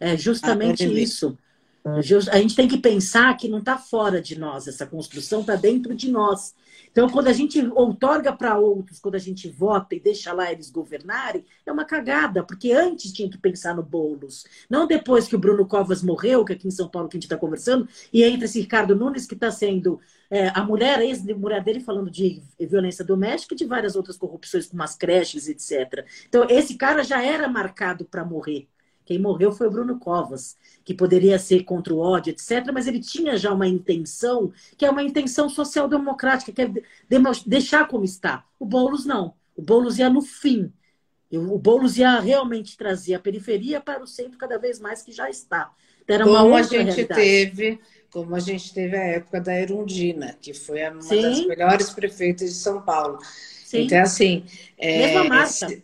[0.00, 1.36] É, é justamente isso.
[1.84, 5.94] A gente tem que pensar que não está fora de nós, essa construção está dentro
[5.94, 6.54] de nós.
[6.92, 10.70] Então, quando a gente outorga para outros, quando a gente vota e deixa lá eles
[10.70, 14.44] governarem, é uma cagada, porque antes tinha que pensar no Boulos.
[14.68, 17.24] Não depois que o Bruno Covas morreu, que aqui em São Paulo que a gente
[17.24, 19.98] está conversando, e entra esse Ricardo Nunes que está sendo
[20.30, 24.66] é, a mulher, a ex-mulher dele falando de violência doméstica e de várias outras corrupções,
[24.66, 26.06] como as creches, etc.
[26.28, 28.68] Então, esse cara já era marcado para morrer.
[29.04, 33.00] Quem morreu foi o Bruno Covas, que poderia ser contra o ódio, etc., mas ele
[33.00, 36.70] tinha já uma intenção, que é uma intenção social-democrática, que é
[37.46, 38.44] deixar como está.
[38.58, 39.34] O Boulos não.
[39.56, 40.72] O Boulos ia no fim.
[41.30, 45.30] O Boulos ia realmente trazer a periferia para o centro cada vez mais que já
[45.30, 45.72] está.
[46.02, 47.14] Então, era uma como a gente realidade.
[47.14, 47.80] teve,
[48.10, 51.22] como a gente teve a época da Erundina, que foi uma Sim.
[51.22, 53.18] das melhores prefeitas de São Paulo.
[53.64, 53.84] Sim.
[53.84, 54.44] Então, assim.
[54.76, 55.66] É, Mesma Marta.
[55.66, 55.82] Esse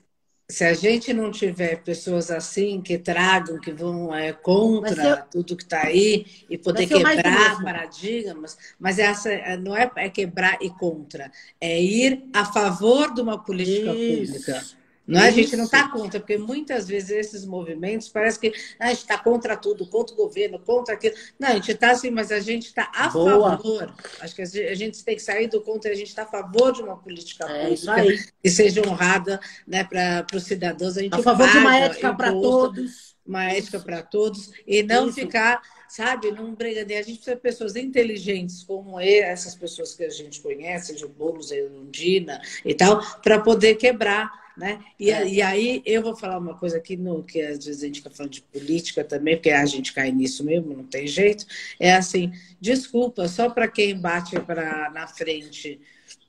[0.51, 5.24] se a gente não tiver pessoas assim que tragam, que vão é, contra ser...
[5.30, 10.57] tudo que está aí e poder quebrar paradigmas, mas essa é, não é, é, quebrar
[10.62, 11.30] e contra,
[11.61, 14.32] é ir a favor de uma política Isso.
[14.32, 14.78] pública.
[15.09, 15.28] Não, é?
[15.28, 18.98] a gente não está contra, porque muitas vezes esses movimentos parece que ah, a gente
[18.98, 21.14] está contra tudo, contra o governo, contra aquilo.
[21.38, 23.56] Não, a gente está assim, mas a gente está a Boa.
[23.56, 23.94] favor.
[24.20, 26.82] Acho que a gente tem que sair do contra, a gente está a favor de
[26.82, 30.98] uma política é, pública que seja honrada né, para os cidadãos.
[30.98, 33.16] A, gente a favor de uma ética para todos.
[33.24, 35.16] Uma ética para todos e não Isso.
[35.16, 37.02] ficar sabe, num brigadeiro.
[37.02, 41.50] A gente precisa de pessoas inteligentes como essas pessoas que a gente conhece, de Boulos,
[41.50, 44.80] Erundina e tal, para poder quebrar né?
[44.98, 45.28] E, é.
[45.28, 48.11] e aí eu vou falar uma coisa aqui, no, que às vezes a gente fica
[48.11, 51.46] falando de política também, porque a gente cai nisso mesmo, não tem jeito.
[51.78, 55.80] É assim, desculpa, só para quem bate pra, na frente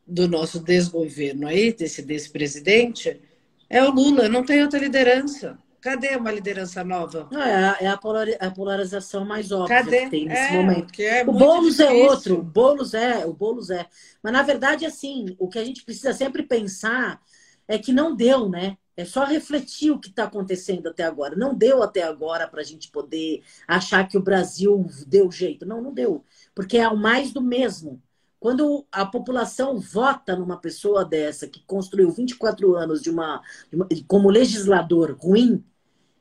[0.06, 3.20] do nosso desgoverno aí, desse, desse presidente,
[3.68, 5.58] é o Lula, não tem outra liderança.
[5.82, 7.28] Cadê uma liderança nova?
[7.32, 10.02] Não, é, a, é a, polarização mais óbvia Cadê?
[10.02, 11.00] que tem nesse é, momento.
[11.00, 13.86] É o Boulos é outro, o Boulos é, o Boulos é.
[14.22, 17.22] Mas na verdade, assim, o que a gente precisa sempre pensar
[17.70, 18.78] é que não deu, né?
[18.98, 21.36] É só refletir o que está acontecendo até agora.
[21.36, 25.66] Não deu até agora para a gente poder achar que o Brasil deu jeito.
[25.66, 26.26] Não, não deu.
[26.54, 28.02] Porque é o mais do mesmo.
[28.40, 33.88] Quando a população vota numa pessoa dessa, que construiu 24 anos de uma, de uma
[34.08, 35.64] como legislador ruim,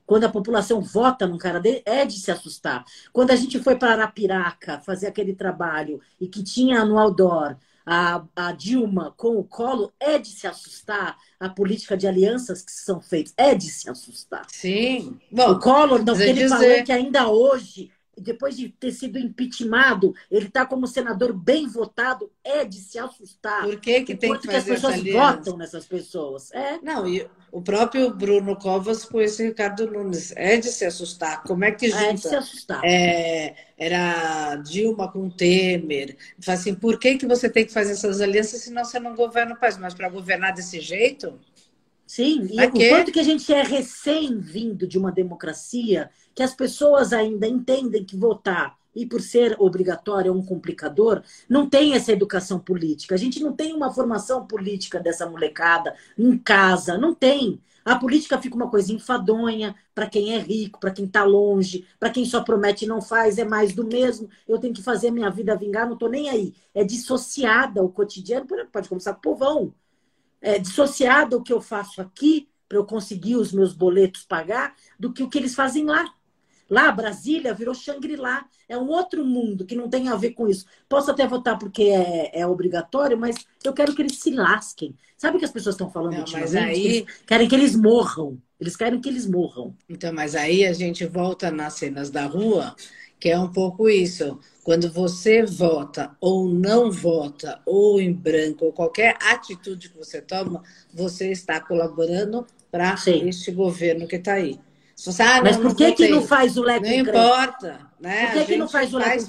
[0.04, 2.84] quando a população vota num cara dele, é de se assustar.
[3.12, 7.56] Quando a gente foi para Arapiraca fazer aquele trabalho e que tinha no outdoor
[7.90, 12.70] a, a Dilma com o Colo, é de se assustar a política de alianças que
[12.70, 13.32] são feitas.
[13.34, 14.46] É de se assustar.
[14.48, 15.18] Sim.
[15.32, 16.48] Bom, o Collor, não, ele dizer...
[16.48, 22.30] falou que ainda hoje, depois de ter sido impeachmentado, ele está como senador bem votado,
[22.44, 23.62] é de se assustar.
[23.62, 26.52] Por que, que tem que fazer que as pessoas votam nessas pessoas?
[26.52, 26.78] É.
[26.82, 30.32] Não, e o próprio Bruno Covas com esse Ricardo Nunes.
[30.36, 31.42] É de se assustar.
[31.42, 32.04] Como é que junta?
[32.04, 32.80] É de se assustar.
[32.84, 36.16] É, era Dilma com Temer.
[36.40, 39.14] Fala assim, por que, que você tem que fazer essas alianças se não você não
[39.14, 39.78] governa o país?
[39.78, 41.38] Mas para governar desse jeito?
[42.08, 47.12] Sim, e o quanto que a gente é recém-vindo de uma democracia, que as pessoas
[47.12, 52.58] ainda entendem que votar e por ser obrigatório é um complicador, não tem essa educação
[52.58, 53.14] política.
[53.14, 57.60] A gente não tem uma formação política dessa molecada em casa, não tem.
[57.84, 62.08] A política fica uma coisa enfadonha para quem é rico, para quem está longe, para
[62.08, 64.30] quem só promete e não faz, é mais do mesmo.
[64.48, 66.54] Eu tenho que fazer minha vida vingar, não estou nem aí.
[66.74, 69.74] É dissociada o cotidiano, pode começar com o povão.
[70.40, 75.12] É dissociada o que eu faço aqui para eu conseguir os meus boletos pagar do
[75.12, 76.12] que o que eles fazem lá.
[76.70, 78.44] Lá, Brasília virou Shangri-La.
[78.68, 80.66] É um outro mundo que não tem a ver com isso.
[80.86, 84.94] Posso até votar porque é, é obrigatório, mas eu quero que eles se lasquem.
[85.16, 87.06] Sabe o que as pessoas estão falando não, Mas aí...
[87.26, 88.38] Querem que eles morram.
[88.60, 89.74] Eles querem que eles morram.
[89.88, 92.74] Então, mas aí a gente volta nas cenas da rua,
[93.18, 94.38] que é um pouco isso.
[94.64, 100.62] Quando você vota ou não vota, ou em branco, ou qualquer atitude que você toma,
[100.92, 102.94] você está colaborando para
[103.24, 104.58] este governo que está aí.
[104.96, 107.80] Você, ah, não, Mas por que, que não faz o leque Não importa.
[108.00, 108.26] Né?
[108.26, 109.24] Por que, que não faz o leque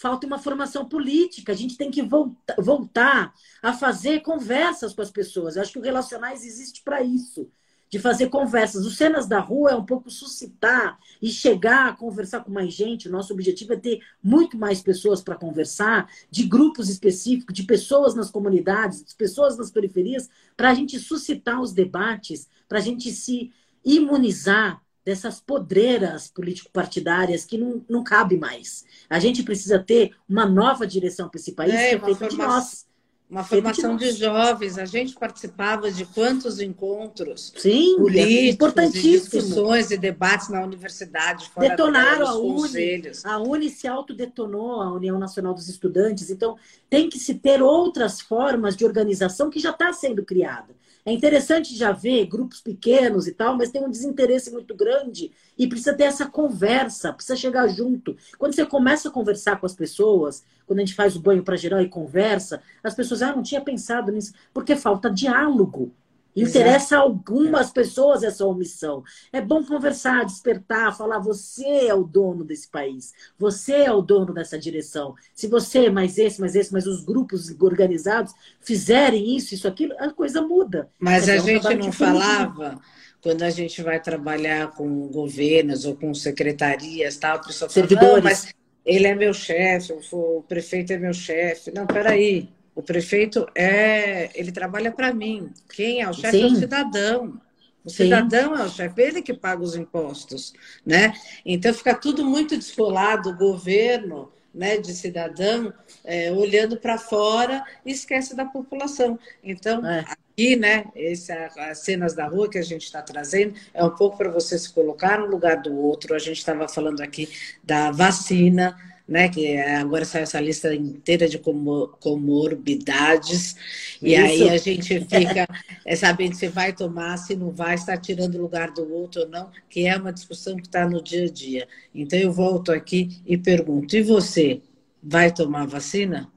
[0.00, 1.52] falta uma formação política.
[1.52, 5.56] A gente tem que volta, voltar a fazer conversas com as pessoas.
[5.56, 7.50] Eu acho que o Relacionais existe para isso.
[7.90, 8.86] De fazer conversas.
[8.86, 13.08] Os Cenas da Rua é um pouco suscitar e chegar a conversar com mais gente.
[13.08, 18.14] O nosso objetivo é ter muito mais pessoas para conversar, de grupos específicos, de pessoas
[18.14, 23.10] nas comunidades, de pessoas nas periferias, para a gente suscitar os debates, para a gente
[23.10, 23.52] se
[23.84, 28.84] imunizar dessas podreiras político-partidárias que não, não cabe mais.
[29.08, 32.36] A gente precisa ter uma nova direção para esse país, é, que é feita de
[32.36, 32.86] nós.
[33.30, 34.76] Uma formação de, jovens.
[34.76, 39.08] A gente participava de quantos encontros Sim, políticos, importantíssimo.
[39.08, 41.48] E discussões e debates na universidade.
[41.56, 43.02] Detonaram a Uni.
[43.22, 46.28] A Uni se autodetonou, a União Nacional dos Estudantes.
[46.28, 46.56] Então,
[46.88, 50.74] tem que se ter outras formas de organização que já está sendo criada.
[51.10, 55.66] É interessante já ver grupos pequenos e tal, mas tem um desinteresse muito grande e
[55.66, 58.16] precisa ter essa conversa, precisa chegar junto.
[58.38, 61.56] Quando você começa a conversar com as pessoas, quando a gente faz o banho para
[61.56, 65.92] geral e conversa, as pessoas, ah, não tinha pensado nisso, porque falta diálogo.
[66.34, 69.02] Interessa a algumas pessoas essa omissão.
[69.32, 74.32] É bom conversar, despertar, falar: você é o dono desse país, você é o dono
[74.32, 75.14] dessa direção.
[75.34, 80.10] Se você, mais esse, mais esse, mas os grupos organizados fizerem isso, isso, aquilo, a
[80.10, 80.88] coisa muda.
[80.98, 82.80] Mas a gente não falava.
[83.22, 88.24] Quando a gente vai trabalhar com governos ou com secretarias, tal, a pessoa fala, Servidores.
[88.24, 88.54] mas
[88.84, 91.70] ele é meu chefe, o prefeito é meu chefe.
[91.70, 92.48] Não, peraí.
[92.80, 95.52] O prefeito é, ele trabalha para mim.
[95.68, 97.38] Quem é o chefe é o cidadão.
[97.84, 98.62] O cidadão Sim.
[98.62, 100.54] é o chefe, ele que paga os impostos,
[100.84, 101.12] né?
[101.44, 105.72] Então fica tudo muito descolado, o governo, né, de cidadão,
[106.02, 109.18] é, olhando para fora e esquece da população.
[109.44, 110.06] Então, é.
[110.08, 114.16] aqui, né, esse, as cenas da rua que a gente está trazendo é um pouco
[114.16, 116.14] para você se colocar no lugar do outro.
[116.14, 117.28] A gente estava falando aqui
[117.62, 118.74] da vacina,
[119.10, 119.28] né?
[119.28, 123.56] Que agora sai essa lista inteira de comorbidades.
[124.00, 124.24] E Isso.
[124.24, 125.48] aí a gente fica
[125.84, 129.28] é, sabendo se vai tomar, se não vai, está tirando o lugar do outro ou
[129.28, 131.66] não, que é uma discussão que está no dia a dia.
[131.92, 134.62] Então eu volto aqui e pergunto: e você
[135.02, 136.30] vai tomar vacina?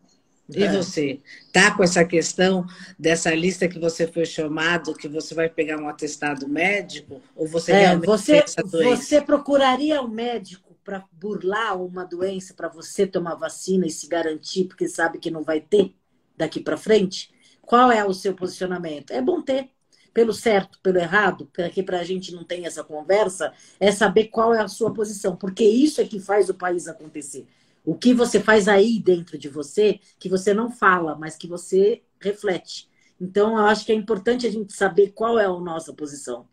[0.50, 0.72] E é.
[0.72, 1.22] você?
[1.54, 2.66] Tá com essa questão
[3.00, 7.22] dessa lista que você foi chamado, que você vai pegar um atestado médico?
[7.36, 8.44] Ou você é, realmente você,
[8.84, 14.66] você procuraria um médico para burlar uma doença para você tomar vacina e se garantir,
[14.66, 15.96] porque sabe que não vai ter
[16.38, 17.34] daqui para frente?
[17.62, 19.12] Qual é o seu posicionamento?
[19.12, 19.70] É bom ter.
[20.14, 24.54] Pelo certo, pelo errado, porque para a gente não tem essa conversa, é saber qual
[24.54, 27.48] é a sua posição, porque isso é que faz o país acontecer.
[27.84, 32.04] O que você faz aí dentro de você, que você não fala, mas que você
[32.20, 32.88] reflete.
[33.20, 36.48] Então, eu acho que é importante a gente saber qual é a nossa posição.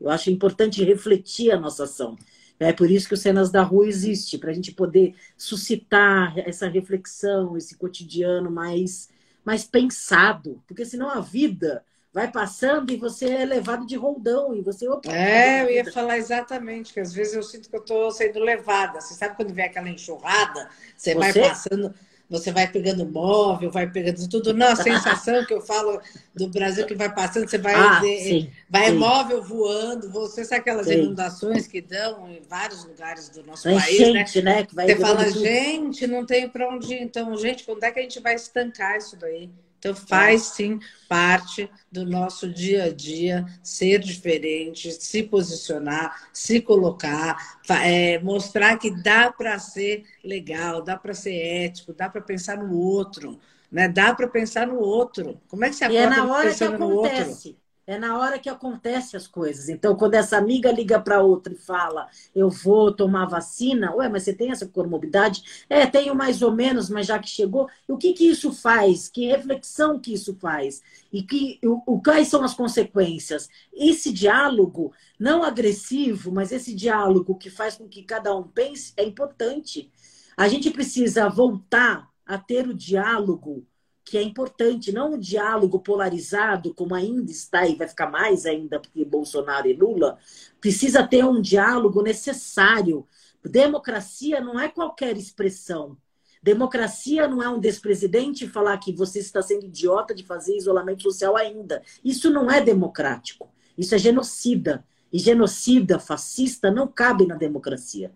[0.00, 2.16] Eu acho importante refletir a nossa ação.
[2.60, 6.68] É por isso que o Cenas da Rua existe, para a gente poder suscitar essa
[6.68, 9.08] reflexão, esse cotidiano mais,
[9.42, 10.62] mais pensado.
[10.68, 11.82] Porque senão a vida
[12.12, 14.86] vai passando e você é levado de roldão e você.
[14.86, 18.40] Opa, é, eu ia falar exatamente, que às vezes eu sinto que eu estou sendo
[18.40, 19.00] levada.
[19.00, 21.18] Você sabe quando vem aquela enxurrada, você, você?
[21.18, 21.94] vai passando
[22.30, 24.54] você vai pegando móvel, vai pegando tudo.
[24.54, 26.00] Não, a sensação que eu falo
[26.32, 28.96] do Brasil que vai passando, você vai ah, ver, sim, vai sim.
[28.96, 30.94] móvel voando, você sabe aquelas sim.
[30.94, 34.66] inundações que dão em vários lugares do nosso país, gente, né?
[34.72, 34.86] né?
[34.86, 35.40] você fala, tudo.
[35.40, 37.02] gente, não tem para onde ir.
[37.02, 39.50] Então, gente, quando é que a gente vai estancar isso daí?
[39.80, 40.78] Então, faz sim
[41.08, 48.90] parte do nosso dia a dia ser diferente, se posicionar, se colocar, é, mostrar que
[49.02, 53.40] dá para ser legal, dá para ser ético, dá para pensar no outro,
[53.72, 53.88] né?
[53.88, 55.40] dá para pensar no outro.
[55.48, 57.56] Como é que você acorda e é na hora que acontece.
[57.90, 59.68] É na hora que acontecem as coisas.
[59.68, 64.22] Então, quando essa amiga liga para outra e fala, eu vou tomar vacina, ué, mas
[64.22, 65.64] você tem essa comorbidade?
[65.68, 69.08] É, tenho mais ou menos, mas já que chegou, o que, que isso faz?
[69.08, 70.80] Que reflexão que isso faz?
[71.12, 73.48] E que, o, o, quais são as consequências?
[73.74, 79.02] Esse diálogo, não agressivo, mas esse diálogo que faz com que cada um pense, é
[79.02, 79.90] importante.
[80.36, 83.66] A gente precisa voltar a ter o diálogo
[84.04, 88.80] que é importante, não um diálogo polarizado, como ainda está e vai ficar mais ainda
[88.80, 90.18] porque Bolsonaro e Lula,
[90.60, 93.06] precisa ter um diálogo necessário.
[93.44, 95.96] Democracia não é qualquer expressão.
[96.42, 101.36] Democracia não é um despresidente falar que você está sendo idiota de fazer isolamento social
[101.36, 101.82] ainda.
[102.04, 103.52] Isso não é democrático.
[103.76, 104.84] Isso é genocida.
[105.12, 108.12] E genocida, fascista, não cabe na democracia.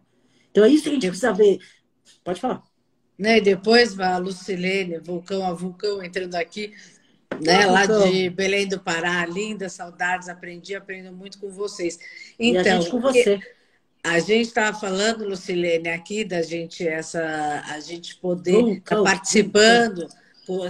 [0.51, 1.59] Então é isso que a gente precisa ver.
[2.22, 2.74] Pode falar.
[3.19, 3.39] Né?
[3.39, 6.73] E depois a Lucilene, vulcão a vulcão, entrando aqui,
[7.41, 7.67] né?
[7.67, 11.99] lá de Belém do Pará, linda, saudades, aprendi, aprendo muito com vocês.
[12.39, 13.41] Então, e a gente com você.
[14.03, 20.07] A gente estava falando, Lucilene, aqui da gente essa a gente poder estar tá participando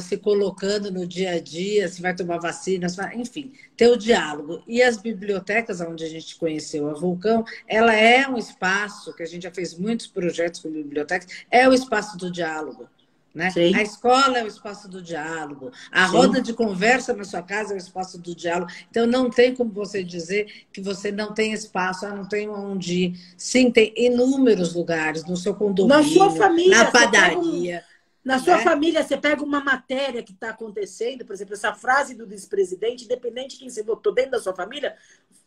[0.01, 3.17] se colocando no dia a dia, se vai tomar vacina, vai...
[3.17, 4.63] enfim, ter o diálogo.
[4.67, 9.27] E as bibliotecas, onde a gente conheceu a Vulcão, ela é um espaço que a
[9.27, 12.89] gente já fez muitos projetos com bibliotecas, é o espaço do diálogo.
[13.35, 13.53] Né?
[13.75, 16.13] A escola é o espaço do diálogo, a Sim.
[16.13, 18.71] roda de conversa na sua casa é o espaço do diálogo.
[18.89, 22.95] Então, não tem como você dizer que você não tem espaço, ah, não tem onde
[22.95, 23.21] ir.
[23.37, 27.85] Sim, tem inúmeros lugares no seu condomínio, na sua família, na padaria.
[28.25, 28.65] Na sua né?
[28.65, 33.55] família, você pega uma matéria que está acontecendo, por exemplo, essa frase do vice-presidente, independente
[33.55, 34.97] de quem você votou dentro da sua família,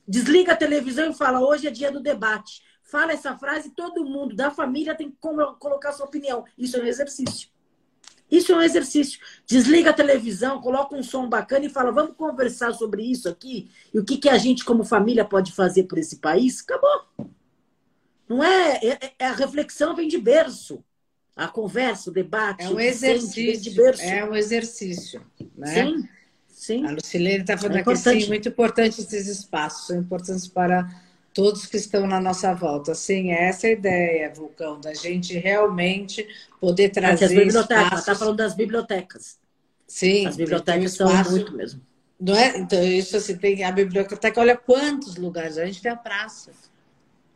[0.07, 2.61] desliga a televisão e fala: hoje é dia do debate.
[2.83, 6.45] Fala essa frase, todo mundo da família tem que colocar sua opinião.
[6.57, 7.49] Isso é um exercício.
[8.29, 9.19] Isso é um exercício.
[9.45, 13.97] Desliga a televisão, coloca um som bacana e fala: vamos conversar sobre isso aqui e
[13.97, 16.61] o que, que a gente, como família, pode fazer por esse país.
[16.61, 17.31] Acabou.
[18.29, 20.83] Não é, é, é a reflexão vem de berço.
[21.37, 22.63] A conversa, o debate.
[22.63, 23.83] É um exercício.
[24.01, 25.21] É um exercício.
[25.55, 25.85] Né?
[25.85, 26.09] Sim,
[26.47, 26.85] sim.
[26.85, 30.89] A Lucilene está falando é aqui, sim, muito importante esses espaços, são importantes para
[31.33, 32.95] todos que estão na nossa volta.
[32.95, 36.27] Sim, é essa é a ideia, Vulcão, da gente realmente
[36.59, 37.25] poder trazer.
[37.25, 37.99] As bibliotecas, espaços...
[37.99, 39.37] está falando das bibliotecas.
[39.87, 41.31] Sim, as bibliotecas são espaço...
[41.31, 41.81] muito mesmo.
[42.19, 42.57] Não é?
[42.57, 45.59] Então, isso assim, tem a biblioteca, olha quantos lugares.
[45.59, 46.51] A gente tem a praça.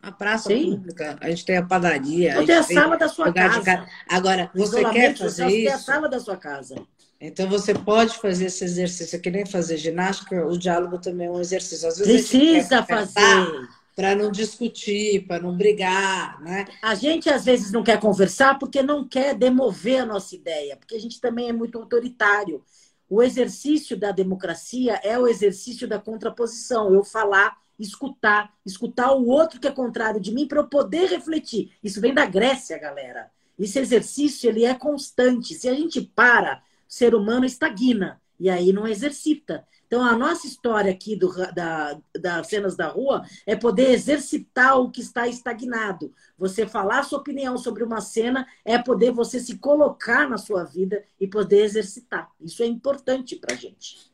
[0.02, 0.72] A praça Sim.
[0.72, 2.36] pública, a gente tem a padaria.
[2.40, 3.60] Ou tem a sala da sua casa.
[3.60, 3.88] De...
[4.08, 5.54] Agora, você quer fazer isso?
[5.54, 6.74] Tem a sala da sua casa.
[7.20, 11.30] Então você pode fazer esse exercício, é que nem fazer ginástica, o diálogo também é
[11.30, 11.86] um exercício.
[11.86, 16.66] Às vezes Precisa fazer para não discutir, para não brigar, né?
[16.82, 20.96] A gente às vezes não quer conversar porque não quer demover a nossa ideia, porque
[20.96, 22.64] a gente também é muito autoritário.
[23.08, 29.60] O exercício da democracia é o exercício da contraposição, eu falar, escutar, escutar o outro
[29.60, 31.72] que é contrário de mim para eu poder refletir.
[31.82, 33.30] Isso vem da Grécia, galera.
[33.58, 35.54] Esse exercício ele é constante.
[35.54, 39.66] Se a gente para, o ser humano estagna e aí não exercita.
[39.86, 44.90] Então, a nossa história aqui do, da, das cenas da rua é poder exercitar o
[44.90, 46.14] que está estagnado.
[46.38, 51.04] Você falar sua opinião sobre uma cena é poder você se colocar na sua vida
[51.20, 52.30] e poder exercitar.
[52.40, 54.11] Isso é importante para gente.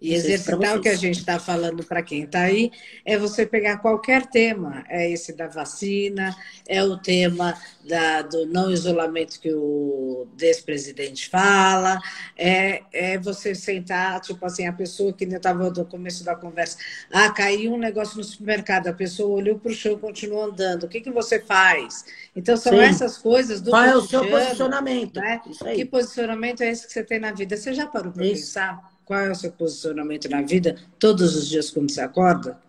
[0.00, 2.70] E exercitar o que a gente está falando para quem está aí
[3.04, 4.84] é você pegar qualquer tema.
[4.88, 6.36] É esse da vacina,
[6.68, 11.98] é o tema da, do não isolamento que o ex-presidente fala,
[12.36, 16.78] é, é você sentar, tipo assim, a pessoa que ainda estava no começo da conversa,
[17.12, 20.84] ah, caiu um negócio no supermercado, a pessoa olhou para o chão e continuou andando.
[20.84, 22.04] O que, que você faz?
[22.36, 22.80] Então, são Sim.
[22.80, 25.18] essas coisas do Qual é o seu posicionamento?
[25.18, 25.40] Né?
[25.74, 27.56] Que posicionamento é esse que você tem na vida?
[27.56, 28.97] Você já parou para pensar?
[29.08, 32.60] Qual é o seu posicionamento na vida todos os dias quando você acorda?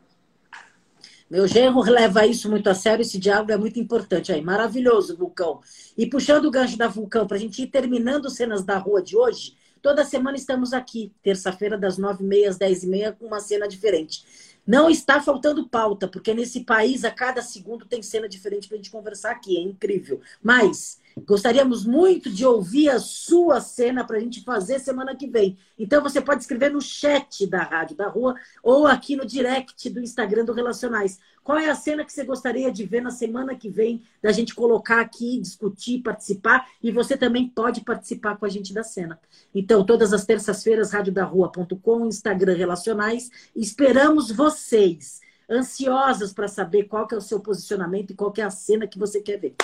[1.30, 4.32] Meu genro leva isso muito a sério, esse diálogo é muito importante.
[4.32, 5.60] Aí, maravilhoso, Vulcão.
[5.98, 9.18] E puxando o gancho da Vulcão, para a gente ir terminando cenas da rua de
[9.18, 13.26] hoje, toda semana estamos aqui, terça-feira, das nove e meia às dez e meia, com
[13.26, 14.24] uma cena diferente.
[14.66, 18.78] Não está faltando pauta, porque nesse país, a cada segundo, tem cena diferente para a
[18.78, 19.58] gente conversar aqui.
[19.58, 20.22] É incrível.
[20.42, 25.57] Mas Gostaríamos muito de ouvir a sua cena para a gente fazer semana que vem.
[25.78, 29.99] Então você pode escrever no chat da Rádio da Rua ou aqui no direct do
[29.99, 31.20] Instagram do Relacionais.
[31.43, 34.53] Qual é a cena que você gostaria de ver na semana que vem, da gente
[34.53, 36.67] colocar aqui, discutir, participar?
[36.84, 39.20] E você também pode participar com a gente da cena.
[39.53, 43.32] Então, todas as terças-feiras, radiodarrua.com, Instagram Relacionais.
[43.55, 48.43] Esperamos vocês ansiosas para saber qual que é o seu posicionamento e qual que é
[48.43, 49.56] a cena que você quer ver.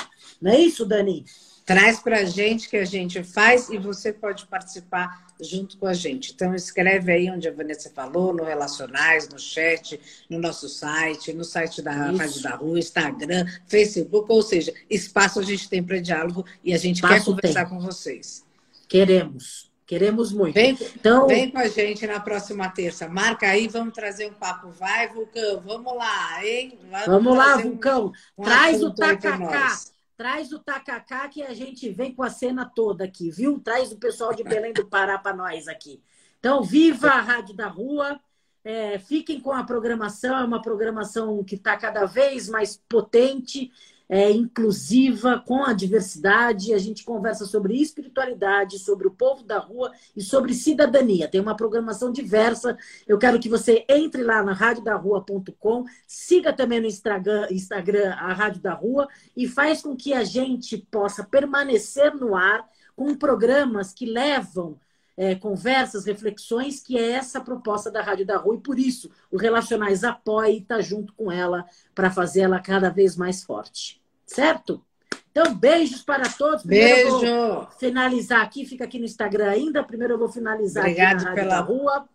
[0.42, 1.26] Não é isso, Dani?
[1.66, 5.94] Traz para a gente que a gente faz e você pode participar junto com a
[5.94, 6.32] gente.
[6.32, 11.44] Então, escreve aí onde a Vanessa falou, no Relacionais, no chat, no nosso site, no
[11.44, 12.18] site da Isso.
[12.18, 16.78] Rádio da Rua, Instagram, Facebook, ou seja, espaço a gente tem para diálogo e a
[16.78, 17.78] gente espaço quer conversar tem.
[17.78, 18.46] com vocês.
[18.88, 19.75] Queremos.
[19.86, 20.56] Queremos muito.
[20.56, 23.08] Vem, então, vem com a gente na próxima terça.
[23.08, 24.70] Marca aí, vamos trazer um papo.
[24.70, 26.80] Vai, Vulcão, vamos lá, hein?
[26.90, 28.12] Vamos, vamos lá, Vulcão.
[28.36, 29.78] Um, um Traz o tacacá.
[30.18, 33.60] Traz o tacacá que a gente vem com a cena toda aqui, viu?
[33.60, 36.02] Traz o pessoal de Belém do Pará para nós aqui.
[36.40, 38.20] Então, viva a Rádio da Rua.
[38.64, 43.72] É, fiquem com a programação, é uma programação que está cada vez mais potente
[44.10, 46.74] é, inclusiva, com a diversidade.
[46.74, 51.28] A gente conversa sobre espiritualidade, sobre o povo da rua e sobre cidadania.
[51.28, 52.78] Tem uma programação diversa.
[53.08, 58.62] Eu quero que você entre lá na radiodarrua.com, siga também no Instagram, Instagram a Rádio
[58.62, 64.06] da Rua e faz com que a gente possa permanecer no ar com programas que
[64.06, 64.80] levam
[65.18, 69.38] é, conversas, reflexões, que é essa proposta da Rádio da Rua, e por isso o
[69.38, 74.01] Relacionais apoia e está junto com ela para fazer ela cada vez mais forte.
[74.26, 74.84] Certo?
[75.32, 76.63] Então, beijos para todos.
[76.63, 77.68] Primeiro Beijo.
[77.78, 79.84] finalizar aqui, fica aqui no Instagram ainda.
[79.84, 82.09] Primeiro eu vou finalizar Obrigado aqui na pela rua.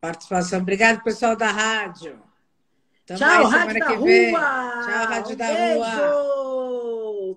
[0.00, 0.60] participação.
[0.60, 2.20] Obrigado, pessoal da rádio.
[3.06, 4.40] Tamo Tchau, Rádio da Rua!
[4.84, 5.80] Tchau, Rádio um da beijo.
[5.80, 6.87] Rua!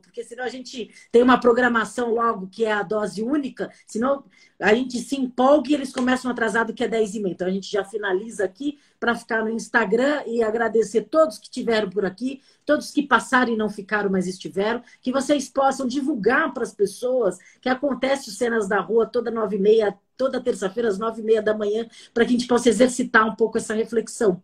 [0.02, 4.24] Porque senão a gente tem uma programação logo que é a dose única, senão
[4.60, 7.34] a gente se empolga e eles começam atrasado que é 10 e meia.
[7.34, 11.90] Então a gente já finaliza aqui para ficar no Instagram e agradecer todos que estiveram
[11.90, 16.64] por aqui, todos que passaram e não ficaram, mas estiveram, que vocês possam divulgar para
[16.64, 21.00] as pessoas que acontece os cenas da rua toda nove e meia, toda terça-feira às
[21.00, 24.42] nove e meia da manhã, para que a gente possa exercitar um pouco essa reflexão.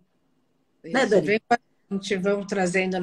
[0.83, 1.27] Né, Dani?
[1.27, 1.41] Vem
[1.87, 2.97] com a gente, vamos trazendo.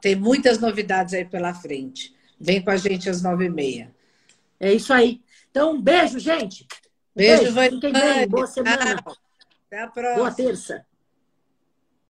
[0.00, 2.14] Tem muitas novidades aí pela frente.
[2.40, 3.94] Vem com a gente às nove e meia.
[4.58, 5.20] É isso aí.
[5.50, 6.66] Então, um beijo, gente.
[7.14, 7.74] beijo, beijo.
[7.76, 8.28] Fiquem bem.
[8.28, 9.02] Boa semana.
[9.66, 10.16] Até a próxima.
[10.16, 10.86] Boa terça.